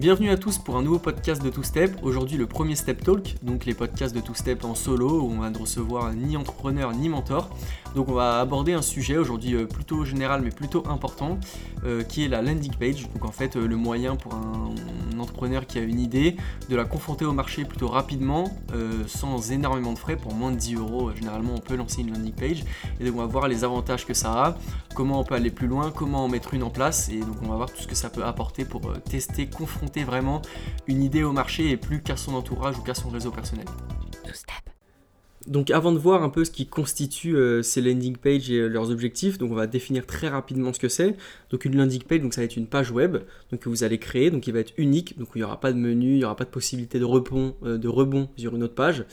Bienvenue 0.00 0.30
à 0.30 0.38
tous 0.38 0.56
pour 0.56 0.78
un 0.78 0.82
nouveau 0.82 0.98
podcast 0.98 1.42
de 1.42 1.50
Two 1.50 1.62
Step. 1.62 1.94
Aujourd'hui, 2.02 2.38
le 2.38 2.46
premier 2.46 2.74
Step 2.74 3.04
Talk, 3.04 3.34
donc 3.42 3.66
les 3.66 3.74
podcasts 3.74 4.14
de 4.14 4.20
Two 4.22 4.34
Step 4.34 4.64
en 4.64 4.74
solo 4.74 5.20
où 5.20 5.30
on 5.30 5.40
va 5.40 5.50
ne 5.50 5.58
recevoir 5.58 6.14
ni 6.14 6.38
entrepreneur 6.38 6.90
ni 6.94 7.10
mentor. 7.10 7.50
Donc, 7.94 8.08
on 8.08 8.14
va 8.14 8.40
aborder 8.40 8.72
un 8.72 8.80
sujet 8.80 9.18
aujourd'hui 9.18 9.54
euh, 9.54 9.66
plutôt 9.66 10.06
général 10.06 10.40
mais 10.40 10.50
plutôt 10.50 10.84
important 10.88 11.38
euh, 11.84 12.02
qui 12.02 12.24
est 12.24 12.28
la 12.28 12.40
landing 12.40 12.72
page. 12.76 13.10
Donc, 13.12 13.26
en 13.26 13.32
fait, 13.32 13.56
euh, 13.56 13.66
le 13.66 13.76
moyen 13.76 14.16
pour 14.16 14.32
un, 14.32 14.70
entrepreneur 15.18 15.66
qui 15.66 15.78
a 15.78 15.82
une 15.82 16.00
idée 16.00 16.36
de 16.70 16.76
la 16.76 16.86
confronter 16.86 17.26
au 17.26 17.34
marché 17.34 17.66
plutôt 17.66 17.88
rapidement 17.88 18.50
sans 19.06 19.52
énormément 19.52 19.92
de 19.92 19.98
frais 19.98 20.16
pour 20.16 20.32
moins 20.32 20.50
de 20.50 20.56
10 20.56 20.76
euros. 20.76 21.10
Généralement, 21.14 21.52
on 21.54 21.58
peut 21.58 21.76
lancer 21.76 22.00
une 22.00 22.14
landing 22.14 22.32
page 22.32 22.64
et 22.98 23.04
donc 23.04 23.16
on 23.16 23.18
va 23.18 23.26
voir 23.26 23.46
les 23.46 23.62
avantages 23.62 24.06
que 24.06 24.14
ça 24.14 24.32
a, 24.32 24.58
comment 24.94 25.20
on 25.20 25.24
peut 25.24 25.34
aller 25.34 25.50
plus 25.50 25.66
loin, 25.66 25.90
comment 25.94 26.24
en 26.24 26.28
mettre 26.28 26.54
une 26.54 26.62
en 26.62 26.70
place 26.70 27.10
et 27.10 27.20
donc 27.20 27.36
on 27.42 27.48
va 27.48 27.56
voir 27.56 27.70
tout 27.70 27.82
ce 27.82 27.86
que 27.86 27.94
ça 27.94 28.08
peut 28.08 28.24
apporter 28.24 28.64
pour 28.64 28.80
tester, 29.02 29.46
confronter 29.46 29.89
vraiment 30.04 30.42
une 30.86 31.02
idée 31.02 31.22
au 31.22 31.32
marché 31.32 31.70
et 31.70 31.76
plus 31.76 32.02
qu'à 32.02 32.16
son 32.16 32.34
entourage 32.34 32.78
ou 32.78 32.82
qu'à 32.82 32.94
son 32.94 33.08
réseau 33.08 33.30
personnel. 33.30 33.66
Donc 35.46 35.70
avant 35.70 35.90
de 35.90 35.98
voir 35.98 36.22
un 36.22 36.28
peu 36.28 36.44
ce 36.44 36.50
qui 36.50 36.66
constitue 36.66 37.34
euh, 37.34 37.62
ces 37.62 37.80
landing 37.80 38.16
pages 38.16 38.50
et 38.50 38.58
euh, 38.58 38.68
leurs 38.68 38.90
objectifs, 38.90 39.38
donc 39.38 39.50
on 39.50 39.54
va 39.54 39.66
définir 39.66 40.04
très 40.04 40.28
rapidement 40.28 40.72
ce 40.74 40.78
que 40.78 40.90
c'est. 40.90 41.16
Donc 41.50 41.64
une 41.64 41.76
landing 41.76 42.02
page, 42.02 42.20
donc 42.20 42.34
ça 42.34 42.42
va 42.42 42.44
être 42.44 42.56
une 42.56 42.66
page 42.66 42.90
web 42.90 43.16
donc, 43.50 43.60
que 43.60 43.70
vous 43.70 43.82
allez 43.82 43.98
créer, 43.98 44.30
donc 44.30 44.42
qui 44.42 44.52
va 44.52 44.60
être 44.60 44.74
unique, 44.76 45.18
donc 45.18 45.28
il 45.34 45.38
n'y 45.38 45.44
aura 45.44 45.58
pas 45.58 45.72
de 45.72 45.78
menu, 45.78 46.12
il 46.12 46.18
n'y 46.18 46.24
aura 46.24 46.36
pas 46.36 46.44
de 46.44 46.50
possibilité 46.50 46.98
de 46.98 47.04
rebond, 47.04 47.56
euh, 47.64 47.78
de 47.78 47.88
rebond 47.88 48.28
sur 48.36 48.54
une 48.54 48.62
autre 48.62 48.74
page. 48.74 49.06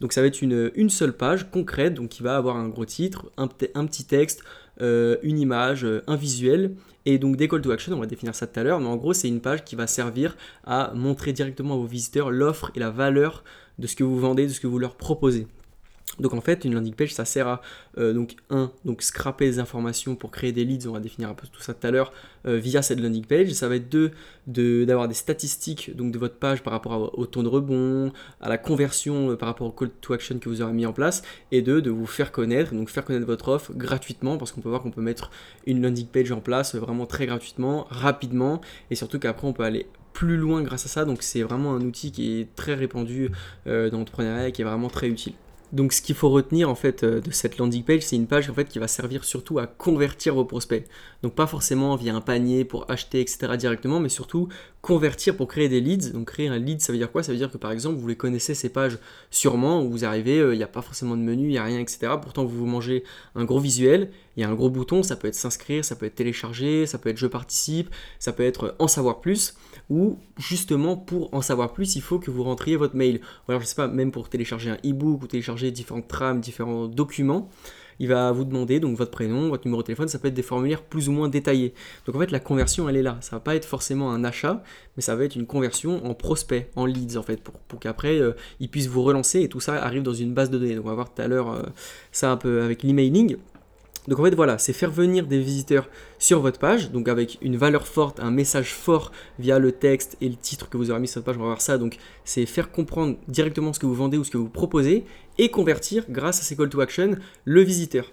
Donc 0.00 0.12
ça 0.12 0.20
va 0.20 0.26
être 0.26 0.42
une, 0.42 0.70
une, 0.74 0.90
seule 0.90 1.16
page 1.16 1.50
concrète, 1.50 1.94
donc 1.94 2.10
qui 2.10 2.22
va 2.22 2.36
avoir 2.36 2.56
un 2.56 2.68
gros 2.68 2.84
titre, 2.84 3.30
un, 3.38 3.48
un 3.74 3.86
petit 3.86 4.04
texte, 4.04 4.42
une 4.80 5.38
image, 5.38 5.86
un 6.06 6.16
visuel 6.16 6.74
et 7.06 7.18
donc 7.18 7.36
des 7.36 7.48
call 7.48 7.62
to 7.62 7.70
action, 7.70 7.92
on 7.94 8.00
va 8.00 8.06
définir 8.06 8.34
ça 8.34 8.46
tout 8.46 8.60
à 8.60 8.62
l'heure, 8.62 8.80
mais 8.80 8.86
en 8.86 8.96
gros 8.96 9.12
c'est 9.12 9.28
une 9.28 9.40
page 9.40 9.64
qui 9.64 9.74
va 9.74 9.86
servir 9.86 10.36
à 10.64 10.92
montrer 10.94 11.32
directement 11.32 11.74
à 11.74 11.76
vos 11.76 11.86
visiteurs 11.86 12.30
l'offre 12.30 12.70
et 12.74 12.80
la 12.80 12.90
valeur 12.90 13.44
de 13.78 13.86
ce 13.86 13.96
que 13.96 14.04
vous 14.04 14.18
vendez, 14.18 14.46
de 14.46 14.52
ce 14.52 14.60
que 14.60 14.66
vous 14.66 14.78
leur 14.78 14.96
proposez. 14.96 15.46
Donc 16.18 16.34
en 16.34 16.40
fait, 16.40 16.64
une 16.64 16.74
landing 16.74 16.94
page, 16.94 17.14
ça 17.14 17.24
sert 17.24 17.46
à 17.46 17.62
euh, 17.96 18.12
donc 18.12 18.34
un, 18.50 18.70
donc 18.84 19.00
scraper 19.00 19.46
des 19.46 19.58
informations 19.58 20.16
pour 20.16 20.30
créer 20.30 20.52
des 20.52 20.64
leads. 20.64 20.88
On 20.88 20.92
va 20.92 21.00
définir 21.00 21.30
un 21.30 21.34
peu 21.34 21.46
tout 21.46 21.62
ça 21.62 21.72
tout 21.72 21.86
à 21.86 21.90
l'heure 21.90 22.12
euh, 22.46 22.56
via 22.56 22.82
cette 22.82 23.00
landing 23.00 23.24
page. 23.24 23.50
Ça 23.52 23.68
va 23.68 23.76
être 23.76 23.88
deux, 23.88 24.10
d'avoir 24.84 25.08
des 25.08 25.14
statistiques 25.14 25.96
donc 25.96 26.12
de 26.12 26.18
votre 26.18 26.34
page 26.34 26.62
par 26.62 26.72
rapport 26.72 27.16
au 27.18 27.26
taux 27.26 27.42
de 27.42 27.48
rebond, 27.48 28.12
à 28.40 28.48
la 28.48 28.58
conversion 28.58 29.30
euh, 29.30 29.36
par 29.36 29.48
rapport 29.48 29.68
au 29.68 29.70
call 29.70 29.90
to 30.00 30.12
action 30.12 30.38
que 30.38 30.48
vous 30.48 30.62
aurez 30.62 30.72
mis 30.72 30.84
en 30.84 30.92
place, 30.92 31.22
et 31.52 31.62
deux, 31.62 31.80
de 31.80 31.90
vous 31.90 32.06
faire 32.06 32.32
connaître, 32.32 32.74
donc 32.74 32.90
faire 32.90 33.04
connaître 33.04 33.26
votre 33.26 33.48
offre 33.48 33.72
gratuitement, 33.72 34.36
parce 34.36 34.52
qu'on 34.52 34.60
peut 34.60 34.68
voir 34.68 34.82
qu'on 34.82 34.90
peut 34.90 35.00
mettre 35.00 35.30
une 35.66 35.80
landing 35.80 36.06
page 36.06 36.32
en 36.32 36.40
place 36.40 36.74
vraiment 36.74 37.06
très 37.06 37.26
gratuitement, 37.26 37.86
rapidement, 37.88 38.60
et 38.90 38.94
surtout 38.94 39.18
qu'après 39.18 39.46
on 39.46 39.52
peut 39.52 39.62
aller 39.64 39.86
plus 40.12 40.36
loin 40.36 40.62
grâce 40.62 40.86
à 40.86 40.88
ça. 40.88 41.04
Donc 41.04 41.22
c'est 41.22 41.42
vraiment 41.42 41.74
un 41.74 41.80
outil 41.80 42.10
qui 42.10 42.40
est 42.40 42.54
très 42.56 42.74
répandu 42.74 43.30
dans 43.64 43.90
l'entrepreneuriat 43.92 44.48
et 44.48 44.52
qui 44.52 44.62
est 44.62 44.64
vraiment 44.64 44.88
très 44.88 45.08
utile. 45.08 45.34
Donc 45.72 45.92
ce 45.92 46.02
qu'il 46.02 46.16
faut 46.16 46.30
retenir 46.30 46.68
en 46.68 46.74
fait 46.74 47.04
euh, 47.04 47.20
de 47.20 47.30
cette 47.30 47.58
landing 47.58 47.84
page, 47.84 48.02
c'est 48.02 48.16
une 48.16 48.26
page 48.26 48.50
en 48.50 48.54
fait 48.54 48.64
qui 48.68 48.80
va 48.80 48.88
servir 48.88 49.24
surtout 49.24 49.60
à 49.60 49.68
convertir 49.68 50.34
vos 50.34 50.44
prospects. 50.44 50.84
Donc 51.22 51.34
pas 51.34 51.46
forcément 51.46 51.94
via 51.94 52.14
un 52.14 52.20
panier 52.20 52.64
pour 52.64 52.90
acheter 52.90 53.20
etc 53.20 53.56
directement, 53.56 54.00
mais 54.00 54.08
surtout 54.08 54.48
convertir 54.82 55.36
pour 55.36 55.46
créer 55.46 55.68
des 55.68 55.80
leads. 55.80 56.10
Donc 56.12 56.26
créer 56.26 56.48
un 56.48 56.58
lead, 56.58 56.80
ça 56.80 56.92
veut 56.92 56.98
dire 56.98 57.12
quoi? 57.12 57.22
Ça 57.22 57.30
veut 57.30 57.38
dire 57.38 57.52
que 57.52 57.58
par 57.58 57.70
exemple 57.70 57.98
vous 57.98 58.08
les 58.08 58.16
connaissez 58.16 58.54
ces 58.54 58.68
pages 58.68 58.98
sûrement 59.30 59.82
où 59.82 59.90
vous 59.90 60.04
arrivez, 60.04 60.40
euh, 60.40 60.54
il 60.54 60.58
n'y 60.58 60.64
a 60.64 60.68
pas 60.68 60.82
forcément 60.82 61.16
de 61.16 61.22
menu, 61.22 61.44
il 61.44 61.52
n'y 61.52 61.58
a 61.58 61.64
rien 61.64 61.78
etc. 61.78 62.14
Pourtant 62.20 62.44
vous 62.44 62.58
vous 62.58 62.66
mangez 62.66 63.04
un 63.36 63.44
gros 63.44 63.60
visuel, 63.60 64.10
il 64.36 64.40
y 64.40 64.44
a 64.44 64.48
un 64.48 64.54
gros 64.54 64.70
bouton, 64.70 65.04
ça 65.04 65.14
peut 65.14 65.28
être 65.28 65.36
s'inscrire, 65.36 65.84
ça 65.84 65.94
peut 65.94 66.06
être 66.06 66.16
télécharger, 66.16 66.86
ça 66.86 66.98
peut 66.98 67.10
être 67.10 67.18
je 67.18 67.28
participe, 67.28 67.94
ça 68.18 68.32
peut 68.32 68.44
être 68.44 68.74
en 68.80 68.88
savoir 68.88 69.20
plus 69.20 69.54
ou 69.90 70.18
justement 70.38 70.96
pour 70.96 71.34
en 71.34 71.42
savoir 71.42 71.72
plus, 71.72 71.96
il 71.96 72.02
faut 72.02 72.18
que 72.18 72.30
vous 72.30 72.44
rentriez 72.44 72.76
votre 72.76 72.96
mail. 72.96 73.20
Alors 73.48 73.60
je 73.60 73.66
sais 73.66 73.74
pas, 73.74 73.88
même 73.88 74.12
pour 74.12 74.28
télécharger 74.28 74.70
un 74.70 74.78
e-book 74.86 75.22
ou 75.22 75.26
télécharger 75.26 75.70
différentes 75.70 76.08
trames, 76.08 76.40
différents 76.40 76.86
documents, 76.86 77.50
il 77.98 78.08
va 78.08 78.32
vous 78.32 78.44
demander 78.44 78.80
donc 78.80 78.96
votre 78.96 79.10
prénom, 79.10 79.50
votre 79.50 79.66
numéro 79.66 79.82
de 79.82 79.86
téléphone, 79.86 80.08
ça 80.08 80.18
peut 80.18 80.28
être 80.28 80.34
des 80.34 80.42
formulaires 80.42 80.82
plus 80.82 81.08
ou 81.08 81.12
moins 81.12 81.28
détaillés. 81.28 81.74
Donc 82.06 82.16
en 82.16 82.18
fait 82.20 82.30
la 82.30 82.40
conversion 82.40 82.88
elle 82.88 82.96
est 82.96 83.02
là, 83.02 83.18
ça 83.20 83.36
va 83.36 83.40
pas 83.40 83.54
être 83.56 83.66
forcément 83.66 84.10
un 84.12 84.24
achat, 84.24 84.62
mais 84.96 85.02
ça 85.02 85.14
va 85.16 85.24
être 85.24 85.36
une 85.36 85.46
conversion 85.46 86.04
en 86.06 86.14
prospect, 86.14 86.70
en 86.76 86.86
leads 86.86 87.18
en 87.18 87.22
fait, 87.22 87.42
pour, 87.42 87.54
pour 87.54 87.78
qu'après 87.78 88.18
euh, 88.18 88.32
ils 88.58 88.70
puissent 88.70 88.88
vous 88.88 89.02
relancer 89.02 89.42
et 89.42 89.48
tout 89.48 89.60
ça 89.60 89.74
arrive 89.84 90.02
dans 90.02 90.14
une 90.14 90.32
base 90.32 90.50
de 90.50 90.58
données. 90.58 90.76
Donc 90.76 90.86
on 90.86 90.88
va 90.88 90.94
voir 90.94 91.12
tout 91.12 91.20
à 91.20 91.28
l'heure 91.28 91.52
euh, 91.52 91.62
ça 92.10 92.30
un 92.30 92.36
peu 92.36 92.62
avec 92.62 92.82
l'emailing. 92.82 93.36
Donc 94.08 94.18
en 94.18 94.24
fait 94.24 94.34
voilà, 94.34 94.58
c'est 94.58 94.72
faire 94.72 94.90
venir 94.90 95.26
des 95.26 95.38
visiteurs 95.38 95.88
sur 96.18 96.40
votre 96.40 96.58
page, 96.58 96.90
donc 96.90 97.08
avec 97.08 97.38
une 97.42 97.56
valeur 97.56 97.86
forte, 97.86 98.18
un 98.20 98.30
message 98.30 98.72
fort 98.72 99.12
via 99.38 99.58
le 99.58 99.72
texte 99.72 100.16
et 100.20 100.28
le 100.28 100.36
titre 100.36 100.68
que 100.68 100.76
vous 100.76 100.90
aurez 100.90 101.00
mis 101.00 101.08
sur 101.08 101.20
votre 101.20 101.26
page, 101.26 101.36
on 101.36 101.40
va 101.40 101.46
voir 101.46 101.60
ça. 101.60 101.78
Donc 101.78 101.98
c'est 102.24 102.46
faire 102.46 102.70
comprendre 102.70 103.16
directement 103.28 103.72
ce 103.72 103.78
que 103.78 103.86
vous 103.86 103.94
vendez 103.94 104.16
ou 104.16 104.24
ce 104.24 104.30
que 104.30 104.38
vous 104.38 104.48
proposez 104.48 105.04
et 105.38 105.50
convertir 105.50 106.04
grâce 106.08 106.40
à 106.40 106.42
ces 106.42 106.56
call 106.56 106.70
to 106.70 106.80
action 106.80 107.16
le 107.44 107.62
visiteur. 107.62 108.10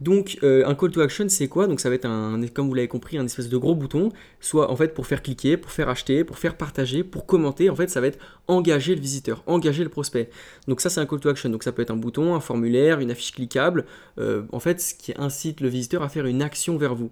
Donc 0.00 0.38
euh, 0.42 0.66
un 0.66 0.74
call 0.74 0.90
to 0.90 1.00
action 1.02 1.28
c'est 1.28 1.48
quoi? 1.48 1.66
Donc 1.66 1.78
ça 1.80 1.90
va 1.90 1.94
être 1.94 2.06
un, 2.06 2.40
comme 2.48 2.68
vous 2.68 2.74
l'avez 2.74 2.88
compris, 2.88 3.18
un 3.18 3.26
espèce 3.26 3.50
de 3.50 3.56
gros 3.58 3.74
bouton, 3.74 4.10
soit 4.40 4.70
en 4.70 4.76
fait 4.76 4.94
pour 4.94 5.06
faire 5.06 5.22
cliquer, 5.22 5.58
pour 5.58 5.70
faire 5.70 5.90
acheter, 5.90 6.24
pour 6.24 6.38
faire 6.38 6.56
partager, 6.56 7.04
pour 7.04 7.26
commenter. 7.26 7.68
En 7.68 7.76
fait 7.76 7.90
ça 7.90 8.00
va 8.00 8.06
être 8.06 8.18
engager 8.48 8.94
le 8.94 9.00
visiteur, 9.00 9.42
engager 9.46 9.84
le 9.84 9.90
prospect. 9.90 10.30
Donc 10.68 10.80
ça 10.80 10.88
c'est 10.88 11.00
un 11.00 11.06
call 11.06 11.20
to 11.20 11.28
action. 11.28 11.50
Donc 11.50 11.62
ça 11.62 11.72
peut 11.72 11.82
être 11.82 11.90
un 11.90 11.96
bouton, 11.96 12.34
un 12.34 12.40
formulaire, 12.40 13.00
une 13.00 13.10
affiche 13.10 13.32
cliquable. 13.32 13.84
Euh, 14.18 14.42
en 14.52 14.60
fait 14.60 14.80
ce 14.80 14.94
qui 14.94 15.12
incite 15.18 15.60
le 15.60 15.68
visiteur 15.68 16.02
à 16.02 16.08
faire 16.08 16.24
une 16.24 16.40
action 16.40 16.78
vers 16.78 16.94
vous. 16.94 17.10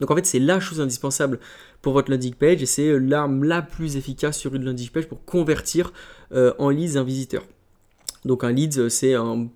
Donc 0.00 0.10
en 0.10 0.14
fait 0.14 0.26
c'est 0.26 0.38
la 0.38 0.60
chose 0.60 0.80
indispensable 0.80 1.40
pour 1.80 1.92
votre 1.92 2.10
landing 2.10 2.34
page 2.34 2.62
et 2.62 2.66
c'est 2.66 2.98
l'arme 3.00 3.42
la 3.42 3.62
plus 3.62 3.96
efficace 3.96 4.38
sur 4.38 4.54
une 4.54 4.64
landing 4.64 4.90
page 4.90 5.08
pour 5.08 5.24
convertir 5.24 5.92
euh, 6.32 6.54
en 6.58 6.70
leads 6.70 6.96
un 6.96 7.04
visiteur. 7.04 7.42
Donc 8.24 8.44
un 8.44 8.52
lead, 8.52 8.88
c'est 8.88 9.14
un, 9.14 9.48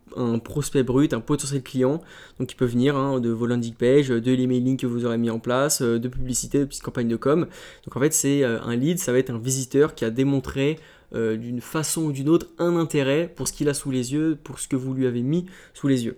prospect 0.43 0.83
brut, 0.83 1.13
un 1.13 1.21
potentiel 1.21 1.63
client, 1.63 2.03
donc 2.39 2.49
qui 2.49 2.57
peut 2.57 2.65
venir 2.65 2.97
hein, 2.97 3.21
de 3.21 3.31
vos 3.31 3.47
landing 3.47 3.75
pages, 3.75 4.09
de 4.09 4.33
l'emailing 4.33 4.77
que 4.77 4.87
vous 4.87 5.05
aurez 5.05 5.19
mis 5.19 5.31
en 5.31 5.39
place, 5.39 5.83
euh, 5.83 5.99
de 5.99 6.09
publicité, 6.09 6.59
de 6.59 6.65
petites 6.65 6.83
campagnes 6.83 7.09
de 7.09 7.17
com. 7.17 7.47
Donc 7.85 7.97
en 7.97 8.01
fait, 8.01 8.13
c'est 8.13 8.43
euh, 8.43 8.61
un 8.63 8.75
lead, 8.75 8.99
ça 8.99 9.13
va 9.13 9.19
être 9.19 9.31
un 9.31 9.39
visiteur 9.39 9.95
qui 9.95 10.05
a 10.05 10.11
démontré 10.11 10.81
euh, 11.15 11.37
d'une 11.37 11.61
façon 11.61 12.07
ou 12.07 12.13
d'une 12.13 12.29
autre 12.29 12.49
un 12.59 12.77
intérêt 12.77 13.33
pour 13.35 13.47
ce 13.47 13.53
qu'il 13.53 13.69
a 13.69 13.75
sous 13.75 13.93
les 13.93 14.13
yeux, 14.13 14.37
pour 14.43 14.59
ce 14.59 14.67
que 14.67 14.75
vous 14.75 14.95
lui 14.95 15.07
avez 15.07 15.23
mis 15.23 15.47
sous 15.73 15.87
les 15.87 16.05
yeux. 16.05 16.17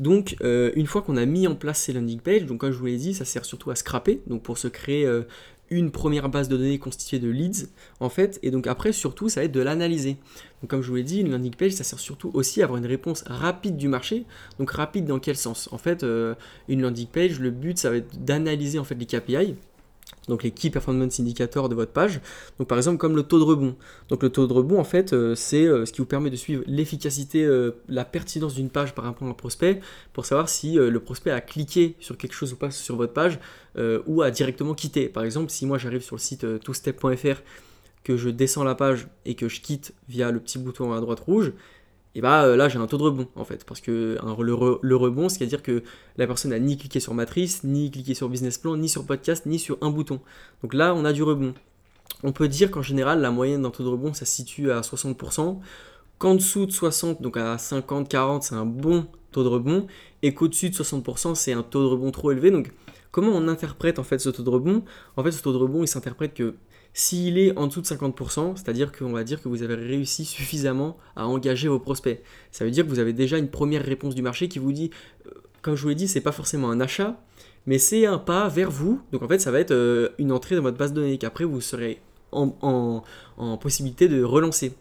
Donc, 0.00 0.36
une 0.42 0.88
fois 0.88 1.02
qu'on 1.02 1.16
a 1.16 1.24
mis 1.24 1.46
en 1.46 1.54
place 1.54 1.82
ces 1.82 1.92
landing 1.92 2.18
pages, 2.18 2.46
donc 2.46 2.58
comme 2.58 2.72
je 2.72 2.78
vous 2.78 2.86
l'ai 2.86 2.96
dit, 2.96 3.14
ça 3.14 3.24
sert 3.24 3.44
surtout 3.44 3.70
à 3.70 3.76
scraper, 3.76 4.22
donc 4.26 4.42
pour 4.42 4.58
se 4.58 4.66
créer 4.66 5.08
une 5.74 5.90
première 5.90 6.28
base 6.28 6.48
de 6.48 6.56
données 6.56 6.78
constituée 6.78 7.18
de 7.18 7.28
leads, 7.28 7.68
en 8.00 8.08
fait, 8.08 8.38
et 8.42 8.50
donc 8.50 8.66
après, 8.66 8.92
surtout, 8.92 9.28
ça 9.28 9.40
va 9.40 9.44
être 9.44 9.52
de 9.52 9.60
l'analyser. 9.60 10.16
Donc, 10.62 10.70
comme 10.70 10.82
je 10.82 10.88
vous 10.88 10.96
l'ai 10.96 11.02
dit, 11.02 11.20
une 11.20 11.30
landing 11.30 11.54
page, 11.54 11.72
ça 11.72 11.84
sert 11.84 11.98
surtout 11.98 12.30
aussi 12.34 12.62
à 12.62 12.64
avoir 12.64 12.78
une 12.78 12.86
réponse 12.86 13.24
rapide 13.26 13.76
du 13.76 13.88
marché. 13.88 14.24
Donc, 14.58 14.70
rapide 14.70 15.04
dans 15.04 15.18
quel 15.18 15.36
sens? 15.36 15.68
En 15.72 15.78
fait, 15.78 16.02
euh, 16.02 16.34
une 16.68 16.82
landing 16.82 17.06
page, 17.06 17.40
le 17.40 17.50
but, 17.50 17.78
ça 17.78 17.90
va 17.90 17.96
être 17.96 18.24
d'analyser 18.24 18.78
en 18.78 18.84
fait 18.84 18.94
les 18.94 19.06
KPI, 19.06 19.56
donc 20.28 20.42
les 20.42 20.50
Key 20.50 20.70
Performance 20.70 21.20
Indicators 21.20 21.68
de 21.68 21.74
votre 21.74 21.92
page. 21.92 22.20
Par 22.66 22.78
exemple 22.78 22.98
comme 22.98 23.16
le 23.16 23.22
taux 23.22 23.38
de 23.38 23.44
rebond. 23.44 23.76
Donc 24.08 24.22
le 24.22 24.30
taux 24.30 24.46
de 24.46 24.52
rebond 24.52 24.78
en 24.78 24.84
fait 24.84 25.12
euh, 25.12 25.34
c'est 25.34 25.66
euh, 25.66 25.84
ce 25.84 25.92
qui 25.92 25.98
vous 25.98 26.06
permet 26.06 26.30
de 26.30 26.36
suivre 26.36 26.62
l'efficacité, 26.66 27.44
euh, 27.44 27.72
la 27.88 28.04
pertinence 28.04 28.54
d'une 28.54 28.70
page 28.70 28.94
par 28.94 29.04
rapport 29.04 29.28
à 29.28 29.30
un 29.30 29.34
prospect 29.34 29.80
pour 30.12 30.26
savoir 30.26 30.48
si 30.48 30.74
le 30.74 31.00
prospect 31.00 31.30
a 31.30 31.40
cliqué 31.40 31.96
sur 32.00 32.16
quelque 32.16 32.34
chose 32.34 32.52
ou 32.52 32.56
pas 32.56 32.70
sur 32.70 32.96
votre 32.96 33.12
page 33.12 33.38
ou 34.06 34.22
a 34.22 34.30
directement 34.30 34.74
quitté. 34.74 35.08
Par 35.08 35.24
exemple 35.24 35.50
si 35.50 35.66
moi 35.66 35.78
j'arrive 35.78 36.02
sur 36.02 36.16
le 36.16 36.20
site 36.20 36.60
twostep.fr 36.60 37.42
que 38.04 38.16
je 38.16 38.28
descends 38.28 38.64
la 38.64 38.74
page 38.74 39.08
et 39.24 39.34
que 39.34 39.48
je 39.48 39.60
quitte 39.60 39.94
via 40.08 40.30
le 40.30 40.38
petit 40.38 40.58
bouton 40.58 40.92
à 40.92 41.00
droite 41.00 41.20
rouge, 41.20 41.52
et 42.14 42.20
bah 42.20 42.44
euh, 42.44 42.56
là 42.56 42.68
j'ai 42.68 42.78
un 42.78 42.86
taux 42.86 42.98
de 42.98 43.02
rebond 43.02 43.28
en 43.34 43.44
fait. 43.44 43.64
Parce 43.64 43.80
que 43.80 44.18
le, 44.38 44.96
rebond, 44.96 45.28
c'est-à-dire 45.28 45.62
que 45.62 45.82
la 46.16 46.26
personne 46.26 46.52
n'a 46.52 46.58
ni 46.58 46.76
cliqué 46.76 47.00
sur 47.00 47.14
matrice, 47.14 47.64
ni 47.64 47.90
cliqué 47.90 48.14
sur 48.14 48.28
business 48.28 48.58
plan, 48.58 48.76
ni 48.76 48.88
sur 48.88 49.04
podcast, 49.04 49.46
ni 49.46 49.58
sur 49.58 49.78
un 49.80 49.90
bouton. 49.90 50.20
Donc 50.62 50.74
là 50.74 50.94
on 50.94 51.04
a 51.04 51.12
du 51.12 51.22
rebond. 51.22 51.54
On 52.22 52.32
peut 52.32 52.48
dire 52.48 52.70
qu'en 52.70 52.82
général 52.82 53.20
la 53.20 53.30
moyenne 53.30 53.62
d'un 53.62 53.70
taux 53.70 53.82
de 53.82 53.88
rebond 53.88 54.14
ça 54.14 54.24
se 54.24 54.32
situe 54.32 54.70
à 54.70 54.80
60%. 54.80 55.58
Qu'en 56.18 56.36
dessous 56.36 56.66
de 56.66 56.70
60, 56.70 57.20
donc 57.20 57.36
à 57.36 57.58
50, 57.58 58.08
40, 58.08 58.44
c'est 58.44 58.54
un 58.54 58.64
bon 58.64 59.06
taux 59.32 59.42
de 59.42 59.48
rebond. 59.48 59.88
Et 60.22 60.32
qu'au-dessus 60.32 60.70
de 60.70 60.74
60%, 60.74 61.34
c'est 61.34 61.52
un 61.52 61.64
taux 61.64 61.82
de 61.82 61.88
rebond 61.88 62.12
trop 62.12 62.30
élevé. 62.30 62.52
Donc 62.52 62.72
comment 63.10 63.32
on 63.32 63.48
interprète 63.48 63.98
en 63.98 64.04
fait 64.04 64.20
ce 64.20 64.30
taux 64.30 64.44
de 64.44 64.50
rebond? 64.50 64.84
En 65.16 65.24
fait 65.24 65.32
ce 65.32 65.42
taux 65.42 65.52
de 65.52 65.58
rebond 65.58 65.82
il 65.82 65.88
s'interprète 65.88 66.34
que 66.34 66.54
s'il 66.94 67.38
est 67.38 67.56
en 67.58 67.66
dessous 67.66 67.80
de 67.80 67.86
50%, 67.86 68.56
c'est-à-dire 68.56 68.92
qu'on 68.92 69.10
va 69.10 69.24
dire 69.24 69.42
que 69.42 69.48
vous 69.48 69.62
avez 69.62 69.74
réussi 69.74 70.24
suffisamment 70.24 70.96
à 71.16 71.26
engager 71.26 71.68
vos 71.68 71.80
prospects. 71.80 72.22
Ça 72.52 72.64
veut 72.64 72.70
dire 72.70 72.84
que 72.84 72.88
vous 72.88 73.00
avez 73.00 73.12
déjà 73.12 73.36
une 73.36 73.50
première 73.50 73.84
réponse 73.84 74.14
du 74.14 74.22
marché 74.22 74.48
qui 74.48 74.60
vous 74.60 74.72
dit, 74.72 74.90
euh, 75.26 75.30
comme 75.60 75.74
je 75.74 75.82
vous 75.82 75.88
l'ai 75.88 75.96
dit, 75.96 76.06
c'est 76.06 76.20
pas 76.20 76.32
forcément 76.32 76.70
un 76.70 76.80
achat, 76.80 77.20
mais 77.66 77.78
c'est 77.78 78.06
un 78.06 78.18
pas 78.18 78.48
vers 78.48 78.70
vous. 78.70 79.02
Donc 79.10 79.22
en 79.22 79.28
fait, 79.28 79.40
ça 79.40 79.50
va 79.50 79.58
être 79.58 79.72
euh, 79.72 80.10
une 80.18 80.30
entrée 80.30 80.54
dans 80.54 80.62
votre 80.62 80.78
base 80.78 80.92
de 80.92 81.00
données 81.00 81.18
qu'après 81.18 81.44
vous 81.44 81.60
serez 81.60 82.00
en, 82.30 83.02
possibilité 83.60 84.08
de 84.08 84.22
relancer. 84.22 84.72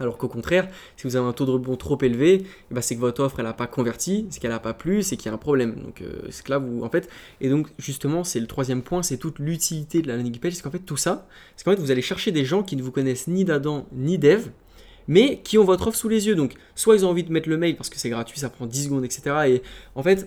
Alors 0.00 0.16
qu'au 0.16 0.28
contraire, 0.28 0.68
si 0.96 1.06
vous 1.06 1.16
avez 1.16 1.26
un 1.26 1.32
taux 1.32 1.44
de 1.44 1.50
rebond 1.50 1.76
trop 1.76 1.98
élevé, 2.02 2.44
eh 2.70 2.74
ben, 2.74 2.80
c'est 2.80 2.94
que 2.94 3.00
votre 3.00 3.22
offre 3.22 3.40
elle 3.40 3.46
n'a 3.46 3.52
pas 3.52 3.66
converti, 3.66 4.26
c'est 4.30 4.40
qu'elle 4.40 4.50
n'a 4.50 4.60
pas 4.60 4.74
plu, 4.74 5.02
c'est 5.02 5.16
qu'il 5.16 5.26
y 5.26 5.28
a 5.30 5.34
un 5.34 5.38
problème. 5.38 5.74
Donc 5.82 6.02
euh, 6.02 6.28
que 6.44 6.50
là 6.50 6.58
vous 6.58 6.82
en 6.82 6.90
fait 6.90 7.08
et 7.40 7.48
donc 7.48 7.68
justement 7.78 8.24
c'est 8.24 8.40
le 8.40 8.46
troisième 8.46 8.82
point, 8.82 9.02
c'est 9.02 9.16
toute 9.16 9.38
l'utilité 9.38 10.02
de 10.02 10.08
la 10.08 10.16
landing 10.16 10.38
page, 10.38 10.54
c'est 10.54 10.62
qu'en 10.62 10.70
fait 10.70 10.78
tout 10.78 10.96
ça, 10.96 11.26
c'est 11.56 11.64
qu'en 11.64 11.72
fait 11.72 11.80
vous 11.80 11.90
allez 11.90 12.02
chercher 12.02 12.32
des 12.32 12.44
gens 12.44 12.62
qui 12.62 12.76
ne 12.76 12.82
vous 12.82 12.92
connaissent 12.92 13.26
ni 13.26 13.44
d'Adam 13.44 13.86
ni 13.92 14.18
d'Eve, 14.18 14.50
mais 15.08 15.40
qui 15.42 15.58
ont 15.58 15.64
votre 15.64 15.88
offre 15.88 15.98
sous 15.98 16.08
les 16.08 16.26
yeux. 16.26 16.34
Donc 16.34 16.54
soit 16.74 16.94
ils 16.96 17.04
ont 17.04 17.10
envie 17.10 17.24
de 17.24 17.32
mettre 17.32 17.48
le 17.48 17.56
mail 17.56 17.76
parce 17.76 17.90
que 17.90 17.98
c'est 17.98 18.10
gratuit, 18.10 18.38
ça 18.38 18.50
prend 18.50 18.66
10 18.66 18.84
secondes, 18.84 19.04
etc. 19.04 19.22
Et 19.48 19.62
en 19.94 20.02
fait 20.02 20.26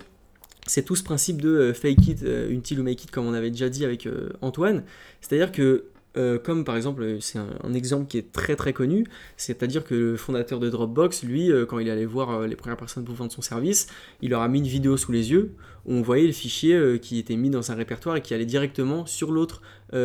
c'est 0.68 0.84
tout 0.84 0.96
ce 0.96 1.04
principe 1.04 1.42
de 1.42 1.50
euh, 1.50 1.74
fake 1.74 2.08
it 2.08 2.24
euh, 2.24 2.56
until 2.56 2.78
you 2.78 2.84
make 2.84 3.04
it 3.04 3.12
comme 3.12 3.26
on 3.26 3.34
avait 3.34 3.50
déjà 3.50 3.70
dit 3.70 3.86
avec 3.86 4.08
Antoine, 4.42 4.84
c'est-à-dire 5.22 5.52
que 5.52 5.86
euh, 6.18 6.38
comme 6.38 6.66
par 6.66 6.75
exemple, 6.75 7.18
c'est 7.22 7.40
un, 7.40 7.74
exemple 7.74 8.08
qui 8.08 8.18
est 8.18 8.31
très 8.31 8.56
très 8.56 8.74
connu, 8.74 9.06
c'est-à-dire 9.38 9.84
que 9.84 9.96
le 9.96 10.18
fondateur 10.18 10.60
de 10.60 10.69
Dropbox, 10.69 11.24
lui, 11.24 11.52
euh, 11.52 11.66
quand 11.66 11.80
il 11.80 11.90
allait 11.90 12.06
voir 12.06 12.31
euh, 12.31 12.48
les 12.48 12.56
premières 12.56 12.78
personnes 12.78 13.06
pour 13.06 13.16
vendre 13.16 13.31
son 13.31 13.42
service, 13.42 13.88
il 14.22 14.31
leur 14.31 14.42
a 14.42 14.48
mis 14.50 14.60
une 14.60 14.68
vidéo 14.68 14.98
sous 14.98 15.12
les 15.12 15.31
yeux 15.31 15.54
où 15.86 15.94
on 15.94 16.02
voyait 16.02 16.28
le 16.28 16.34
fichier 16.34 17.00
qui 17.02 17.18
était 17.18 17.36
mis 17.36 17.50
dans 17.50 17.72
un 17.72 17.75
répertoire 17.75 18.16
et 18.16 18.22
qui 18.22 18.36
allait 18.36 18.46
directement 18.46 19.08
sur 19.08 19.31
l'autre 19.31 19.63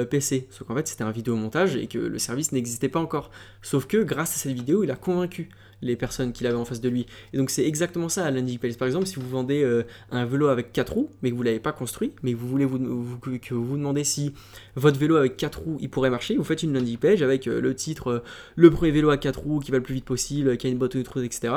PC. 0.08 0.46
Sauf 0.48 0.66
qu'en 0.66 0.74
fait, 0.74 0.88
c'était 0.88 1.02
un 1.02 1.10
vidéo 1.10 1.36
montage 1.36 1.76
et 1.76 1.86
que 1.86 1.98
le 1.98 2.18
service 2.18 2.52
n'existait 2.52 2.88
pas 2.88 2.98
encore. 2.98 3.30
Sauf 3.60 3.86
que 3.86 3.98
grâce 3.98 4.34
à 4.34 4.38
cette 4.38 4.54
vidéo, 4.54 4.84
il 4.84 4.90
a 4.90 4.96
convaincu 4.96 5.50
les 5.82 5.96
personnes 5.96 6.32
qu'il 6.32 6.46
avait 6.46 6.56
en 6.56 6.64
face 6.64 6.80
de 6.80 6.88
lui. 6.88 7.06
Et 7.32 7.36
donc 7.36 7.50
c'est 7.50 7.66
exactement 7.66 8.08
ça 8.08 8.24
à 8.24 8.30
landing 8.30 8.58
page. 8.58 8.76
Par 8.76 8.86
exemple, 8.86 9.06
si 9.06 9.16
vous 9.16 9.28
vendez 9.28 9.62
euh, 9.62 9.84
un 10.10 10.24
vélo 10.24 10.48
avec 10.48 10.72
4 10.72 10.92
roues, 10.92 11.10
mais 11.22 11.30
que 11.30 11.34
vous 11.34 11.42
ne 11.42 11.46
l'avez 11.46 11.60
pas 11.60 11.72
construit, 11.72 12.12
mais 12.22 12.32
que 12.32 12.38
vous 12.38 12.48
voulez 12.48 12.64
vous, 12.64 12.78
que 12.78 13.54
vous 13.54 13.76
demandez 13.76 14.04
si 14.04 14.32
votre 14.74 14.98
vélo 14.98 15.16
avec 15.16 15.36
4 15.36 15.58
roues 15.60 15.78
il 15.80 15.90
pourrait 15.90 16.10
marcher, 16.10 16.36
vous 16.36 16.44
faites 16.44 16.62
une 16.62 16.72
landing 16.72 16.96
page 16.96 17.22
avec 17.22 17.46
euh, 17.46 17.60
le 17.60 17.74
titre 17.74 18.08
euh, 18.08 18.18
le 18.56 18.70
premier 18.70 18.90
vélo 18.90 19.10
à 19.10 19.16
4 19.16 19.38
roues 19.38 19.60
qui 19.60 19.70
va 19.70 19.78
le 19.78 19.82
plus 19.82 19.94
vite 19.94 20.04
possible, 20.04 20.56
qui 20.56 20.66
a 20.66 20.70
une 20.70 20.78
boîte 20.78 20.96
de 20.96 21.02
trous, 21.02 21.22
etc. 21.22 21.52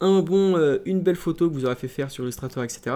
Un 0.00 0.20
bon, 0.20 0.58
une 0.84 1.00
belle 1.00 1.16
photo 1.16 1.48
que 1.48 1.54
vous 1.54 1.64
aurez 1.64 1.74
fait 1.74 1.88
faire 1.88 2.10
sur 2.10 2.22
Illustrator, 2.24 2.62
etc. 2.62 2.94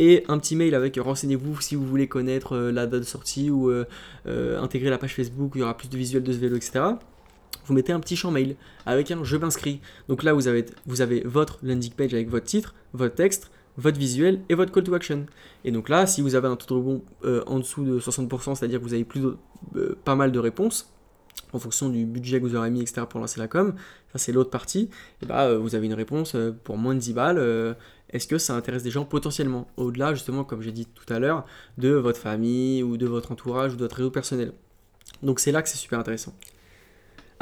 Et 0.00 0.24
un 0.26 0.36
petit 0.36 0.56
mail 0.56 0.74
avec 0.74 0.96
renseignez-vous 0.96 1.60
si 1.60 1.76
vous 1.76 1.86
voulez 1.86 2.08
connaître 2.08 2.56
la 2.58 2.88
date 2.88 3.00
de 3.00 3.06
sortie 3.06 3.50
ou 3.50 3.70
intégrer 4.26 4.90
la 4.90 4.98
page 4.98 5.14
Facebook 5.14 5.54
où 5.54 5.58
il 5.58 5.60
y 5.60 5.62
aura 5.62 5.76
plus 5.76 5.88
de 5.88 5.96
visuels 5.96 6.24
de 6.24 6.32
ce 6.32 6.38
vélo, 6.38 6.56
etc 6.56 6.94
vous 7.70 7.76
mettez 7.76 7.92
un 7.92 8.00
petit 8.00 8.16
champ 8.16 8.32
mail 8.32 8.56
avec 8.84 9.12
un 9.12 9.22
je 9.22 9.36
m'inscris. 9.36 9.80
Donc 10.08 10.24
là, 10.24 10.32
vous 10.32 10.48
avez, 10.48 10.66
vous 10.86 11.02
avez 11.02 11.20
votre 11.20 11.60
landing 11.62 11.92
page 11.92 12.12
avec 12.12 12.28
votre 12.28 12.46
titre, 12.46 12.74
votre 12.94 13.14
texte, 13.14 13.48
votre 13.76 13.96
visuel 13.96 14.40
et 14.48 14.54
votre 14.54 14.72
call 14.72 14.82
to 14.82 14.92
action. 14.92 15.26
Et 15.64 15.70
donc 15.70 15.88
là, 15.88 16.04
si 16.08 16.20
vous 16.20 16.34
avez 16.34 16.48
un 16.48 16.56
taux 16.56 16.66
de 16.66 16.80
rebond 16.80 17.04
euh, 17.24 17.44
en 17.46 17.60
dessous 17.60 17.84
de 17.84 18.00
60%, 18.00 18.56
c'est-à-dire 18.56 18.80
que 18.80 18.84
vous 18.84 18.94
avez 18.94 19.04
plus 19.04 19.22
euh, 19.76 19.96
pas 20.04 20.16
mal 20.16 20.32
de 20.32 20.38
réponses, 20.40 20.92
en 21.52 21.60
fonction 21.60 21.88
du 21.90 22.06
budget 22.06 22.40
que 22.40 22.46
vous 22.46 22.56
aurez 22.56 22.70
mis, 22.70 22.80
etc., 22.82 23.02
pour 23.08 23.20
lancer 23.20 23.38
la 23.38 23.46
com, 23.46 23.74
ça 24.12 24.18
c'est 24.18 24.32
l'autre 24.32 24.50
partie, 24.50 24.90
et 25.22 25.26
bah, 25.26 25.44
euh, 25.44 25.58
vous 25.58 25.76
avez 25.76 25.86
une 25.86 25.94
réponse 25.94 26.36
pour 26.64 26.76
moins 26.76 26.94
de 26.94 26.98
10 26.98 27.12
balles. 27.12 27.76
Est-ce 28.10 28.26
que 28.26 28.38
ça 28.38 28.56
intéresse 28.56 28.82
des 28.82 28.90
gens 28.90 29.04
potentiellement? 29.04 29.68
Au-delà, 29.76 30.12
justement, 30.14 30.42
comme 30.42 30.60
j'ai 30.60 30.72
dit 30.72 30.86
tout 30.86 31.12
à 31.12 31.20
l'heure, 31.20 31.44
de 31.78 31.90
votre 31.90 32.18
famille 32.18 32.82
ou 32.82 32.96
de 32.96 33.06
votre 33.06 33.30
entourage 33.30 33.74
ou 33.74 33.76
de 33.76 33.82
votre 33.82 33.94
réseau 33.94 34.10
personnel. 34.10 34.52
Donc 35.22 35.38
c'est 35.38 35.52
là 35.52 35.62
que 35.62 35.68
c'est 35.68 35.78
super 35.78 36.00
intéressant. 36.00 36.34